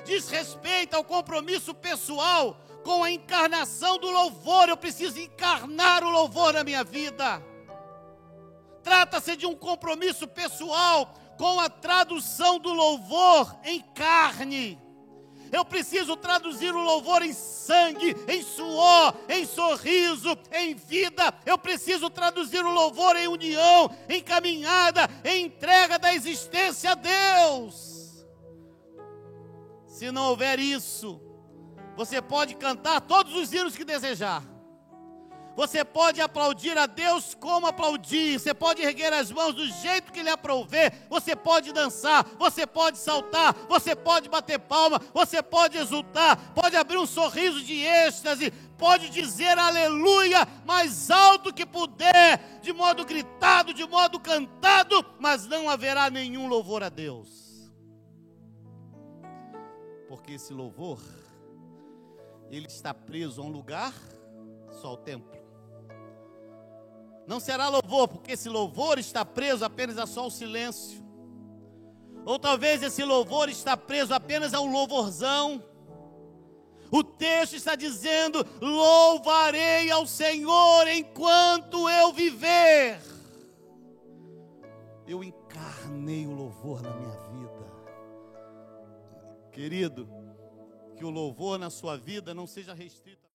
Diz 0.05 0.29
respeito 0.29 0.93
ao 0.93 1.03
compromisso 1.03 1.73
pessoal 1.73 2.61
com 2.83 3.03
a 3.03 3.09
encarnação 3.09 3.97
do 3.97 4.11
louvor. 4.11 4.69
Eu 4.69 4.77
preciso 4.77 5.19
encarnar 5.19 6.03
o 6.03 6.11
louvor 6.11 6.53
na 6.53 6.63
minha 6.63 6.83
vida. 6.83 7.48
Trata-se 8.89 9.35
de 9.35 9.45
um 9.45 9.55
compromisso 9.55 10.27
pessoal 10.27 11.13
com 11.37 11.59
a 11.59 11.69
tradução 11.69 12.57
do 12.57 12.73
louvor 12.73 13.55
em 13.63 13.81
carne. 13.93 14.81
Eu 15.51 15.63
preciso 15.63 16.17
traduzir 16.17 16.73
o 16.73 16.81
louvor 16.81 17.21
em 17.21 17.31
sangue, 17.31 18.15
em 18.27 18.41
suor, 18.41 19.13
em 19.29 19.45
sorriso, 19.45 20.35
em 20.51 20.73
vida. 20.73 21.31
Eu 21.45 21.55
preciso 21.55 22.09
traduzir 22.09 22.65
o 22.65 22.71
louvor 22.71 23.15
em 23.15 23.27
união, 23.27 23.95
em 24.09 24.23
caminhada, 24.23 25.07
em 25.23 25.45
entrega 25.45 25.99
da 25.99 26.15
existência 26.15 26.93
a 26.93 26.95
Deus. 26.95 28.25
Se 29.85 30.11
não 30.11 30.29
houver 30.29 30.57
isso, 30.57 31.21
você 31.95 32.19
pode 32.23 32.55
cantar 32.55 33.01
todos 33.01 33.35
os 33.35 33.53
hinos 33.53 33.75
que 33.75 33.85
desejar. 33.85 34.43
Você 35.55 35.83
pode 35.83 36.21
aplaudir 36.21 36.77
a 36.77 36.85
Deus 36.85 37.35
como 37.35 37.67
aplaudir, 37.67 38.39
você 38.39 38.53
pode 38.53 38.81
erguer 38.81 39.11
as 39.11 39.31
mãos 39.31 39.53
do 39.53 39.67
jeito 39.67 40.11
que 40.11 40.23
lhe 40.23 40.29
aprouver, 40.29 41.05
você 41.09 41.35
pode 41.35 41.73
dançar, 41.73 42.25
você 42.37 42.65
pode 42.65 42.97
saltar, 42.97 43.53
você 43.67 43.95
pode 43.95 44.29
bater 44.29 44.57
palma, 44.57 45.01
você 45.13 45.43
pode 45.43 45.77
exultar, 45.77 46.53
pode 46.53 46.77
abrir 46.77 46.97
um 46.97 47.05
sorriso 47.05 47.61
de 47.61 47.83
êxtase, 47.83 48.51
pode 48.77 49.09
dizer 49.09 49.57
aleluia 49.57 50.47
mais 50.65 51.11
alto 51.11 51.53
que 51.53 51.65
puder, 51.65 52.59
de 52.61 52.71
modo 52.71 53.03
gritado, 53.03 53.73
de 53.73 53.85
modo 53.85 54.19
cantado, 54.19 55.05
mas 55.19 55.45
não 55.45 55.69
haverá 55.69 56.09
nenhum 56.09 56.47
louvor 56.47 56.83
a 56.83 56.89
Deus. 56.89 57.69
Porque 60.07 60.33
esse 60.33 60.53
louvor, 60.53 60.99
ele 62.49 62.67
está 62.67 62.93
preso 62.93 63.41
a 63.41 63.45
um 63.45 63.49
lugar, 63.49 63.93
só 64.71 64.93
o 64.93 64.97
templo. 64.97 65.38
Não 67.29 67.39
será 67.39 67.69
louvor, 67.69 68.07
porque 68.07 68.31
esse 68.31 68.49
louvor 68.49 68.97
está 68.97 69.23
preso 69.23 69.63
apenas 69.63 69.99
a 69.99 70.07
só 70.07 70.25
o 70.25 70.31
silêncio. 70.31 70.99
Ou 72.25 72.39
talvez 72.39 72.81
esse 72.81 73.03
louvor 73.03 73.49
está 73.49 73.77
preso 73.77 74.15
apenas 74.15 74.51
a 74.51 74.59
um 74.59 74.71
louvorzão. 74.71 75.63
O 76.89 77.03
texto 77.03 77.55
está 77.55 77.75
dizendo: 77.75 78.43
louvarei 78.59 79.91
ao 79.91 80.07
Senhor 80.07 80.87
enquanto 80.87 81.87
eu 81.87 82.11
viver. 82.11 82.99
Eu 85.05 85.23
encarnei 85.23 86.25
o 86.25 86.33
louvor 86.33 86.81
na 86.81 86.89
minha 86.95 87.15
vida. 87.15 87.71
Querido, 89.51 90.09
que 90.97 91.05
o 91.05 91.11
louvor 91.11 91.59
na 91.59 91.69
sua 91.69 91.95
vida 91.95 92.33
não 92.33 92.47
seja 92.47 92.73
restrito. 92.73 93.28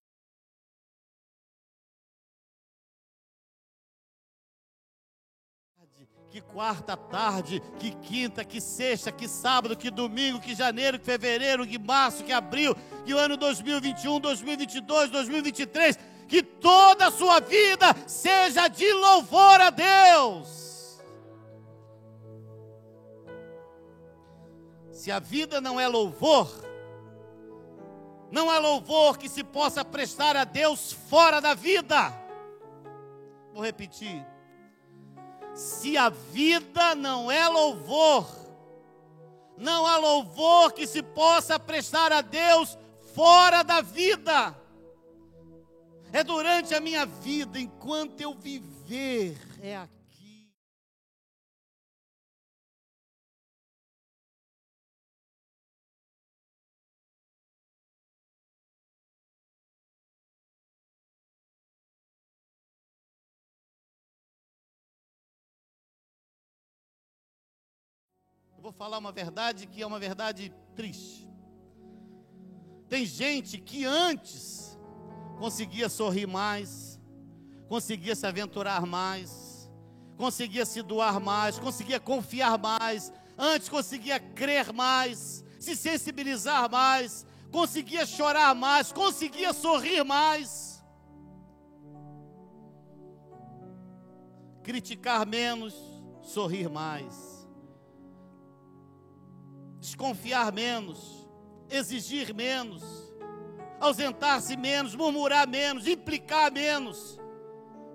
Que 6.35 6.41
quarta 6.41 6.97
tarde, 6.97 7.63
que 7.79 7.91
quinta, 7.91 8.43
que 8.43 8.59
sexta, 8.59 9.09
que 9.09 9.25
sábado, 9.25 9.77
que 9.77 9.89
domingo, 9.89 10.41
que 10.41 10.53
janeiro, 10.53 10.99
que 10.99 11.05
fevereiro, 11.05 11.65
que 11.65 11.79
março, 11.79 12.25
que 12.25 12.33
abril, 12.33 12.75
que 13.05 13.13
o 13.13 13.17
ano 13.17 13.37
2021, 13.37 14.19
2022, 14.19 15.11
2023, 15.11 15.97
que 16.27 16.43
toda 16.43 17.07
a 17.07 17.11
sua 17.11 17.39
vida 17.39 17.95
seja 18.05 18.67
de 18.67 18.91
louvor 18.91 19.61
a 19.61 19.69
Deus. 19.69 21.01
Se 24.91 25.09
a 25.09 25.19
vida 25.19 25.61
não 25.61 25.79
é 25.79 25.87
louvor, 25.87 26.51
não 28.29 28.51
há 28.51 28.59
louvor 28.59 29.17
que 29.17 29.29
se 29.29 29.41
possa 29.41 29.85
prestar 29.85 30.35
a 30.35 30.43
Deus 30.43 30.91
fora 30.91 31.39
da 31.39 31.53
vida. 31.53 32.11
Vou 33.53 33.63
repetir 33.63 34.34
se 35.55 35.97
a 35.97 36.09
vida 36.09 36.93
não 36.93 37.31
é 37.31 37.47
louvor, 37.47 38.27
não 39.57 39.87
há 39.87 39.97
louvor 39.97 40.73
que 40.73 40.85
se 40.85 41.01
possa 41.01 41.57
prestar 41.57 42.11
a 42.11 42.21
Deus 42.21 42.77
fora 43.13 43.63
da 43.63 43.81
vida. 43.81 44.55
É 46.11 46.23
durante 46.23 46.75
a 46.75 46.79
minha 46.79 47.05
vida, 47.05 47.59
enquanto 47.59 48.21
eu 48.21 48.33
viver, 48.33 49.37
é 49.61 49.77
aqui 49.77 50.04
vou 68.65 68.71
falar 68.71 68.97
uma 68.97 69.11
verdade 69.11 69.67
que 69.67 69.83
é 69.83 69.85
uma 69.85 69.99
verdade 69.99 70.51
triste. 70.73 71.29
Tem 72.89 73.05
gente 73.05 73.59
que 73.59 73.85
antes 73.85 74.75
conseguia 75.37 75.87
sorrir 75.87 76.25
mais, 76.25 76.99
conseguia 77.67 78.15
se 78.15 78.25
aventurar 78.25 78.83
mais, 78.87 79.71
conseguia 80.17 80.65
se 80.65 80.81
doar 80.81 81.19
mais, 81.19 81.59
conseguia 81.59 81.99
confiar 81.99 82.57
mais, 82.57 83.13
antes 83.37 83.69
conseguia 83.69 84.19
crer 84.19 84.73
mais, 84.73 85.45
se 85.59 85.75
sensibilizar 85.75 86.67
mais, 86.67 87.23
conseguia 87.51 88.03
chorar 88.03 88.55
mais, 88.55 88.91
conseguia 88.91 89.53
sorrir 89.53 90.03
mais, 90.03 90.83
criticar 94.63 95.23
menos, 95.23 95.75
sorrir 96.23 96.67
mais 96.67 97.34
desconfiar 99.85 100.51
menos, 100.51 101.27
exigir 101.69 102.33
menos, 102.33 102.83
ausentar-se 103.79 104.57
menos, 104.57 104.95
murmurar 104.95 105.47
menos, 105.47 105.87
implicar 105.87 106.51
menos. 106.51 107.19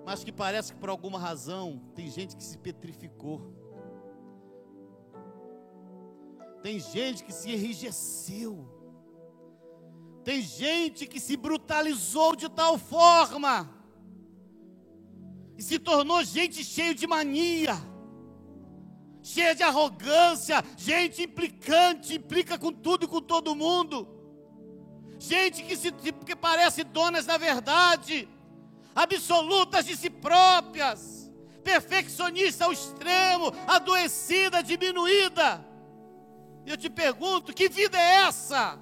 Mas 0.05 0.23
que 0.23 0.31
parece 0.31 0.73
que 0.73 0.79
por 0.79 0.89
alguma 0.89 1.19
razão 1.19 1.81
tem 1.93 2.09
gente 2.09 2.35
que 2.35 2.43
se 2.43 2.57
petrificou. 2.57 3.53
Tem 6.63 6.79
gente 6.79 7.23
que 7.23 7.33
se 7.33 7.51
enrijeceu. 7.51 8.67
Tem 10.23 10.41
gente 10.41 11.05
que 11.07 11.19
se 11.19 11.35
brutalizou 11.35 12.35
de 12.35 12.47
tal 12.47 12.77
forma 12.77 13.69
e 15.57 15.61
se 15.63 15.77
tornou 15.77 16.23
gente 16.23 16.63
cheia 16.63 16.95
de 16.95 17.05
mania 17.05 17.90
cheia 19.23 19.53
de 19.53 19.63
arrogância, 19.63 20.63
gente 20.75 21.23
implicante, 21.23 22.15
implica 22.15 22.57
com 22.57 22.71
tudo 22.71 23.05
e 23.05 23.07
com 23.07 23.21
todo 23.21 23.55
mundo, 23.55 24.07
gente 25.19 25.63
que, 25.63 25.75
se, 25.75 25.91
que 25.91 26.35
parece 26.35 26.83
donas 26.83 27.25
da 27.25 27.37
verdade, 27.37 28.27
absolutas 28.95 29.85
de 29.85 29.95
si 29.95 30.09
próprias, 30.09 31.31
perfeccionista 31.63 32.65
ao 32.65 32.73
extremo, 32.73 33.53
adoecida, 33.67 34.63
diminuída. 34.63 35.63
Eu 36.65 36.75
te 36.75 36.89
pergunto: 36.89 37.53
que 37.53 37.69
vida 37.69 37.97
é 37.97 38.25
essa? 38.27 38.79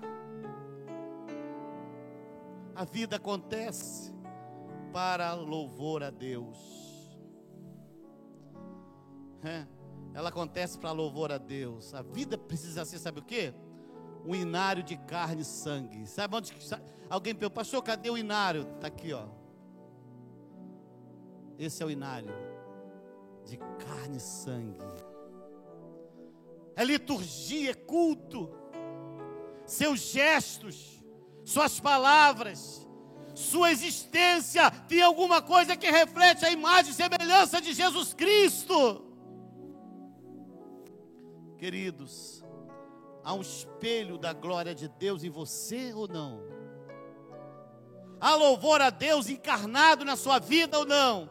A 2.75 2.85
vida 2.85 3.17
acontece 3.17 4.13
para 4.93 5.33
louvor 5.33 6.01
a 6.01 6.09
Deus. 6.09 6.57
É 9.43 9.78
ela 10.13 10.29
acontece 10.29 10.77
para 10.77 10.91
louvor 10.91 11.31
a 11.31 11.37
Deus. 11.37 11.93
A 11.93 12.01
vida 12.01 12.37
precisa 12.37 12.83
ser, 12.85 12.99
sabe 12.99 13.19
o 13.19 13.23
que? 13.23 13.53
Um 14.25 14.35
inário 14.35 14.83
de 14.83 14.97
carne 14.97 15.41
e 15.41 15.45
sangue. 15.45 16.05
Sabe 16.07 16.35
onde? 16.35 16.63
Sabe? 16.63 16.83
Alguém 17.09 17.33
perguntou, 17.33 17.55
pastor, 17.55 17.81
cadê 17.83 18.09
o 18.09 18.17
inário? 18.17 18.67
Está 18.75 18.87
aqui, 18.87 19.13
ó. 19.13 19.27
Esse 21.57 21.83
é 21.83 21.85
o 21.85 21.91
inário 21.91 22.33
de 23.45 23.57
carne 23.57 24.17
e 24.17 24.21
sangue. 24.21 24.79
É 26.75 26.83
liturgia, 26.83 27.71
é 27.71 27.73
culto. 27.73 28.49
Seus 29.65 29.99
gestos, 29.99 31.03
suas 31.45 31.79
palavras, 31.79 32.87
sua 33.35 33.71
existência 33.71 34.69
tem 34.87 35.01
alguma 35.01 35.41
coisa 35.41 35.75
que 35.75 35.89
reflete 35.89 36.45
a 36.45 36.51
imagem 36.51 36.91
e 36.91 36.95
semelhança 36.95 37.61
de 37.61 37.73
Jesus 37.73 38.13
Cristo. 38.13 39.08
Queridos, 41.59 42.41
há 43.21 43.33
um 43.33 43.41
espelho 43.41 44.17
da 44.17 44.31
glória 44.31 44.73
de 44.73 44.87
Deus 44.87 45.25
em 45.25 45.29
você 45.29 45.93
ou 45.93 46.07
não? 46.07 46.41
Há 48.17 48.33
louvor 48.35 48.79
a 48.79 48.89
Deus 48.89 49.27
encarnado 49.27 50.05
na 50.05 50.15
sua 50.15 50.39
vida 50.39 50.79
ou 50.79 50.85
não? 50.85 51.29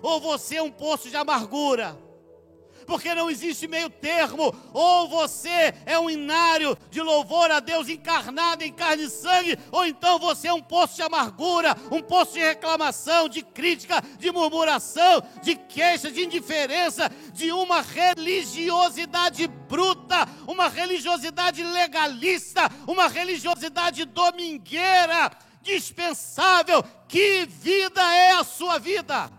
Ou 0.00 0.20
você 0.20 0.58
é 0.58 0.62
um 0.62 0.70
poço 0.70 1.10
de 1.10 1.16
amargura? 1.16 1.98
Porque 2.86 3.14
não 3.14 3.30
existe 3.30 3.66
meio 3.66 3.90
termo. 3.90 4.54
Ou 4.72 5.08
você 5.08 5.74
é 5.84 5.98
um 5.98 6.08
inário 6.08 6.76
de 6.90 7.00
louvor 7.00 7.50
a 7.50 7.60
Deus 7.60 7.88
encarnado 7.88 8.64
em 8.64 8.72
carne 8.72 9.04
e 9.04 9.10
sangue, 9.10 9.58
ou 9.70 9.84
então 9.84 10.18
você 10.18 10.48
é 10.48 10.52
um 10.52 10.62
poço 10.62 10.96
de 10.96 11.02
amargura, 11.02 11.76
um 11.90 12.00
poço 12.00 12.34
de 12.34 12.40
reclamação, 12.40 13.28
de 13.28 13.42
crítica, 13.42 14.02
de 14.18 14.30
murmuração, 14.30 15.22
de 15.42 15.56
queixa, 15.56 16.10
de 16.10 16.24
indiferença, 16.24 17.10
de 17.32 17.50
uma 17.52 17.80
religiosidade 17.80 19.46
bruta, 19.46 20.28
uma 20.46 20.68
religiosidade 20.68 21.62
legalista, 21.62 22.70
uma 22.86 23.08
religiosidade 23.08 24.04
domingueira, 24.04 25.30
dispensável. 25.62 26.82
Que 27.08 27.46
vida 27.46 28.02
é 28.02 28.32
a 28.32 28.44
sua 28.44 28.78
vida? 28.78 29.30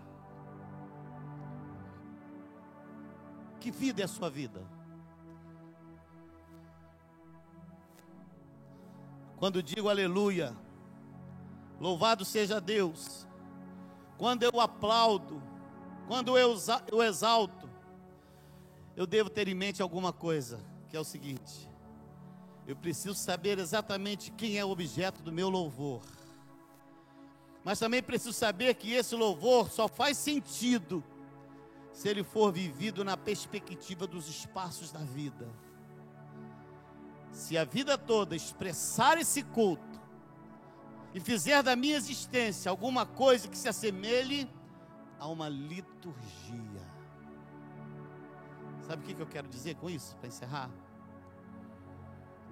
Que 3.60 3.70
vida 3.70 4.02
é 4.02 4.04
a 4.04 4.08
sua 4.08 4.30
vida? 4.30 4.62
Quando 9.36 9.62
digo 9.62 9.88
aleluia, 9.88 10.56
louvado 11.78 12.24
seja 12.24 12.60
Deus, 12.60 13.26
quando 14.16 14.42
eu 14.42 14.60
aplaudo, 14.60 15.40
quando 16.08 16.36
eu 16.36 17.02
exalto, 17.04 17.68
eu 18.96 19.06
devo 19.06 19.30
ter 19.30 19.46
em 19.46 19.54
mente 19.54 19.80
alguma 19.80 20.12
coisa, 20.12 20.58
que 20.88 20.96
é 20.96 21.00
o 21.00 21.04
seguinte: 21.04 21.70
eu 22.66 22.74
preciso 22.74 23.14
saber 23.14 23.58
exatamente 23.58 24.32
quem 24.32 24.58
é 24.58 24.64
o 24.64 24.70
objeto 24.70 25.22
do 25.22 25.30
meu 25.30 25.48
louvor, 25.48 26.02
mas 27.62 27.78
também 27.78 28.02
preciso 28.02 28.32
saber 28.32 28.74
que 28.74 28.92
esse 28.92 29.14
louvor 29.14 29.70
só 29.70 29.86
faz 29.86 30.18
sentido 30.18 31.04
se 31.98 32.08
ele 32.08 32.22
for 32.22 32.52
vivido 32.52 33.04
na 33.04 33.16
perspectiva 33.16 34.06
dos 34.06 34.28
espaços 34.28 34.92
da 34.92 35.00
vida. 35.00 35.48
Se 37.32 37.58
a 37.58 37.64
vida 37.64 37.98
toda 37.98 38.36
expressar 38.36 39.18
esse 39.18 39.42
culto 39.42 40.00
e 41.12 41.18
fizer 41.18 41.60
da 41.60 41.74
minha 41.74 41.96
existência 41.96 42.70
alguma 42.70 43.04
coisa 43.04 43.48
que 43.48 43.58
se 43.58 43.68
assemelhe 43.68 44.48
a 45.18 45.26
uma 45.26 45.48
liturgia. 45.48 46.86
Sabe 48.86 49.02
o 49.02 49.16
que 49.16 49.20
eu 49.20 49.26
quero 49.26 49.48
dizer 49.48 49.74
com 49.74 49.90
isso, 49.90 50.14
para 50.18 50.28
encerrar? 50.28 50.70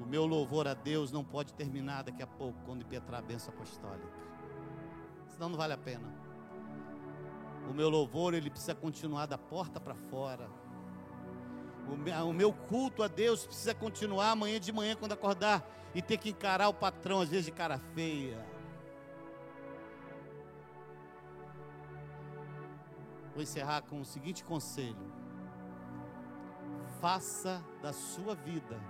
O 0.00 0.04
meu 0.04 0.26
louvor 0.26 0.66
a 0.66 0.74
Deus 0.74 1.12
não 1.12 1.22
pode 1.22 1.54
terminar 1.54 2.02
daqui 2.02 2.20
a 2.20 2.26
pouco, 2.26 2.58
quando 2.66 2.82
impetrar 2.82 3.20
a 3.20 3.24
bênção 3.24 3.54
apostólica. 3.54 4.10
Senão 5.28 5.50
não 5.50 5.56
vale 5.56 5.72
a 5.72 5.78
pena. 5.78 6.25
O 7.68 7.74
meu 7.74 7.88
louvor, 7.88 8.34
ele 8.34 8.50
precisa 8.50 8.74
continuar 8.74 9.26
da 9.26 9.36
porta 9.36 9.80
para 9.80 9.94
fora. 9.94 10.48
O 12.24 12.32
meu 12.32 12.52
culto 12.52 13.02
a 13.02 13.08
Deus 13.08 13.46
precisa 13.46 13.74
continuar 13.74 14.30
amanhã 14.30 14.58
de 14.58 14.72
manhã, 14.72 14.96
quando 14.96 15.12
acordar, 15.12 15.64
e 15.94 16.02
ter 16.02 16.16
que 16.16 16.30
encarar 16.30 16.68
o 16.68 16.74
patrão, 16.74 17.20
às 17.20 17.28
vezes 17.28 17.46
de 17.46 17.52
cara 17.52 17.78
feia. 17.94 18.44
Vou 23.32 23.42
encerrar 23.42 23.82
com 23.82 24.00
o 24.00 24.04
seguinte 24.04 24.42
conselho: 24.42 25.12
faça 27.00 27.62
da 27.82 27.92
sua 27.92 28.34
vida 28.34 28.80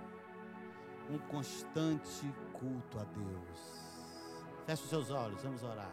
um 1.09 1.17
constante 1.17 2.33
culto 2.53 2.99
a 2.99 3.03
Deus. 3.03 3.87
Feche 4.65 4.83
os 4.83 4.89
seus 4.89 5.11
olhos, 5.11 5.41
vamos 5.43 5.63
orar. 5.63 5.91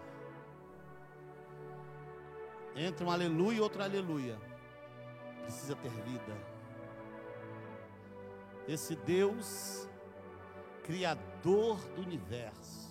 Entre 2.77 3.05
um 3.05 3.11
aleluia 3.11 3.59
e 3.59 3.61
outro 3.61 3.83
aleluia. 3.83 4.39
Precisa 5.43 5.77
ter 5.77 5.91
vida. 5.91 6.55
Esse 8.67 8.97
Deus, 8.97 9.89
Criador 10.83 11.79
do 11.95 12.03
universo, 12.03 12.91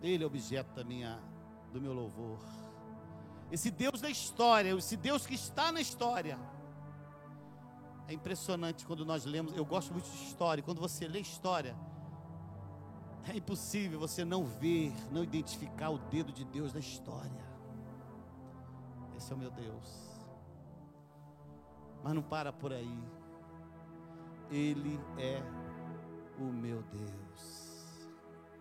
Ele 0.00 0.22
é 0.22 0.26
objeto 0.26 0.74
da 0.74 0.84
minha, 0.84 1.18
do 1.72 1.80
meu 1.80 1.92
louvor. 1.92 2.38
Esse 3.50 3.70
Deus 3.70 4.00
da 4.00 4.10
história, 4.10 4.76
esse 4.76 4.96
Deus 4.96 5.26
que 5.26 5.34
está 5.34 5.72
na 5.72 5.80
história. 5.80 6.38
É 8.06 8.12
impressionante 8.12 8.86
quando 8.86 9.04
nós 9.04 9.24
lemos, 9.24 9.56
eu 9.56 9.64
gosto 9.64 9.92
muito 9.92 10.08
de 10.08 10.24
história, 10.24 10.62
quando 10.62 10.80
você 10.80 11.06
lê 11.08 11.20
história, 11.20 11.76
é 13.26 13.36
impossível 13.36 13.98
você 13.98 14.24
não 14.24 14.44
ver, 14.44 14.92
não 15.10 15.22
identificar 15.22 15.90
o 15.90 15.98
dedo 15.98 16.32
de 16.32 16.44
Deus 16.44 16.72
na 16.72 16.80
história. 16.80 17.47
Esse 19.18 19.32
é 19.32 19.34
o 19.34 19.38
meu 19.38 19.50
Deus. 19.50 19.88
Mas 22.04 22.14
não 22.14 22.22
para 22.22 22.52
por 22.52 22.72
aí. 22.72 22.98
Ele 24.48 24.98
é 25.18 25.42
o 26.38 26.44
meu 26.44 26.82
Deus. 26.84 28.08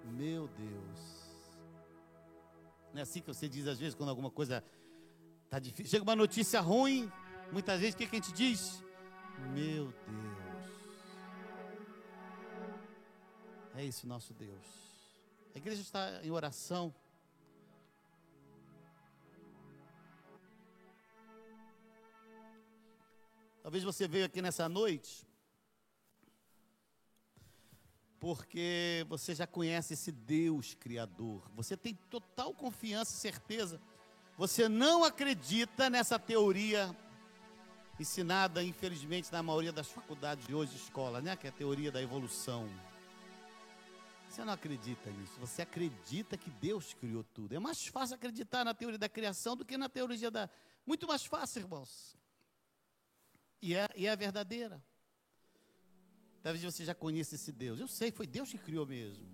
Meu 0.04 0.48
Deus. 0.48 1.00
Não 2.92 3.00
é 3.00 3.04
assim 3.04 3.22
que 3.22 3.28
você 3.28 3.48
diz 3.48 3.68
às 3.68 3.78
vezes 3.78 3.94
quando 3.94 4.10
alguma 4.10 4.32
coisa 4.32 4.64
está 5.46 5.60
difícil. 5.60 5.92
Chega 5.92 6.04
uma 6.04 6.16
notícia 6.16 6.60
ruim, 6.60 7.12
muitas 7.52 7.80
vezes 7.80 7.94
o 7.94 7.98
que, 7.98 8.08
que 8.08 8.16
a 8.16 8.20
gente 8.20 8.34
diz? 8.34 8.84
Meu 9.54 9.86
Deus. 9.86 10.58
É 13.76 13.86
isso, 13.86 14.08
nosso 14.08 14.34
Deus. 14.34 14.66
A 15.54 15.60
igreja 15.60 15.84
está 15.84 16.20
em 16.24 16.32
oração. 16.32 16.92
Talvez 23.68 23.84
você 23.84 24.08
veio 24.08 24.24
aqui 24.24 24.42
nessa 24.42 24.70
noite 24.70 25.28
porque 28.18 29.06
você 29.10 29.36
já 29.36 29.46
conhece 29.46 29.94
esse 29.94 30.10
Deus 30.10 30.74
Criador. 30.74 31.44
Você 31.54 31.76
tem 31.76 31.94
total 32.10 32.54
confiança 32.54 33.14
e 33.14 33.18
certeza. 33.18 33.82
Você 34.38 34.70
não 34.70 35.04
acredita 35.04 35.90
nessa 35.90 36.18
teoria 36.18 36.96
ensinada, 38.00 38.64
infelizmente, 38.64 39.30
na 39.34 39.44
maioria 39.44 39.74
das 39.74 39.90
faculdades 39.90 40.48
de 40.48 40.56
hoje, 40.56 40.74
escola, 40.78 41.20
né? 41.20 41.36
Que 41.36 41.48
é 41.48 41.50
a 41.50 41.54
teoria 41.54 41.92
da 41.92 42.02
evolução. 42.02 42.70
Você 44.30 44.46
não 44.46 44.54
acredita 44.54 45.10
nisso. 45.12 45.38
Você 45.42 45.64
acredita 45.64 46.38
que 46.38 46.50
Deus 46.52 46.94
criou 46.94 47.26
tudo. 47.34 47.54
É 47.54 47.60
mais 47.60 47.86
fácil 47.86 48.16
acreditar 48.16 48.64
na 48.64 48.74
teoria 48.74 48.98
da 48.98 49.10
criação 49.10 49.58
do 49.58 49.66
que 49.66 49.76
na 49.76 49.90
teoria 49.90 50.32
da. 50.32 50.50
Muito 50.86 51.06
mais 51.06 51.26
fácil, 51.26 51.64
irmãos. 51.64 52.16
E 53.62 53.76
é, 53.76 53.88
e 53.96 54.08
é 54.08 54.16
verdadeira. 54.16 54.84
Talvez 56.42 56.64
você 56.64 56.86
já 56.86 56.96
conheça 56.96 57.36
esse 57.36 57.52
Deus. 57.52 57.80
Eu 57.80 57.88
sei, 57.88 58.12
foi 58.12 58.28
Deus 58.28 58.50
que 58.52 58.58
criou 58.58 58.86
mesmo. 58.86 59.26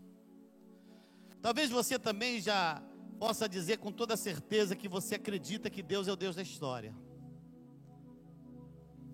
Talvez 1.42 1.70
você 1.70 2.00
também 2.00 2.42
já 2.42 2.82
possa 3.20 3.48
dizer 3.48 3.78
com 3.78 3.92
toda 3.92 4.18
certeza 4.18 4.76
que 4.76 4.88
você 4.88 5.16
acredita 5.16 5.70
que 5.70 5.84
Deus 5.84 6.08
é 6.08 6.12
o 6.12 6.16
Deus 6.16 6.36
da 6.36 6.42
história. 6.42 6.96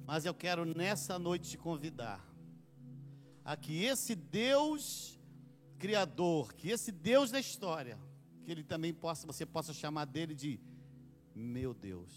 Mas 0.05 0.25
eu 0.25 0.33
quero 0.33 0.63
nessa 0.63 1.19
noite 1.19 1.49
te 1.49 1.57
convidar 1.57 2.25
a 3.43 3.57
que 3.57 3.83
esse 3.83 4.15
Deus 4.15 5.19
criador, 5.77 6.53
que 6.53 6.69
esse 6.69 6.91
Deus 6.91 7.31
da 7.31 7.39
história, 7.39 7.97
que 8.43 8.51
ele 8.51 8.63
também 8.63 8.93
possa, 8.93 9.25
você 9.25 9.45
possa 9.45 9.73
chamar 9.73 10.05
dele 10.05 10.35
de 10.35 10.59
meu 11.33 11.73
Deus. 11.73 12.07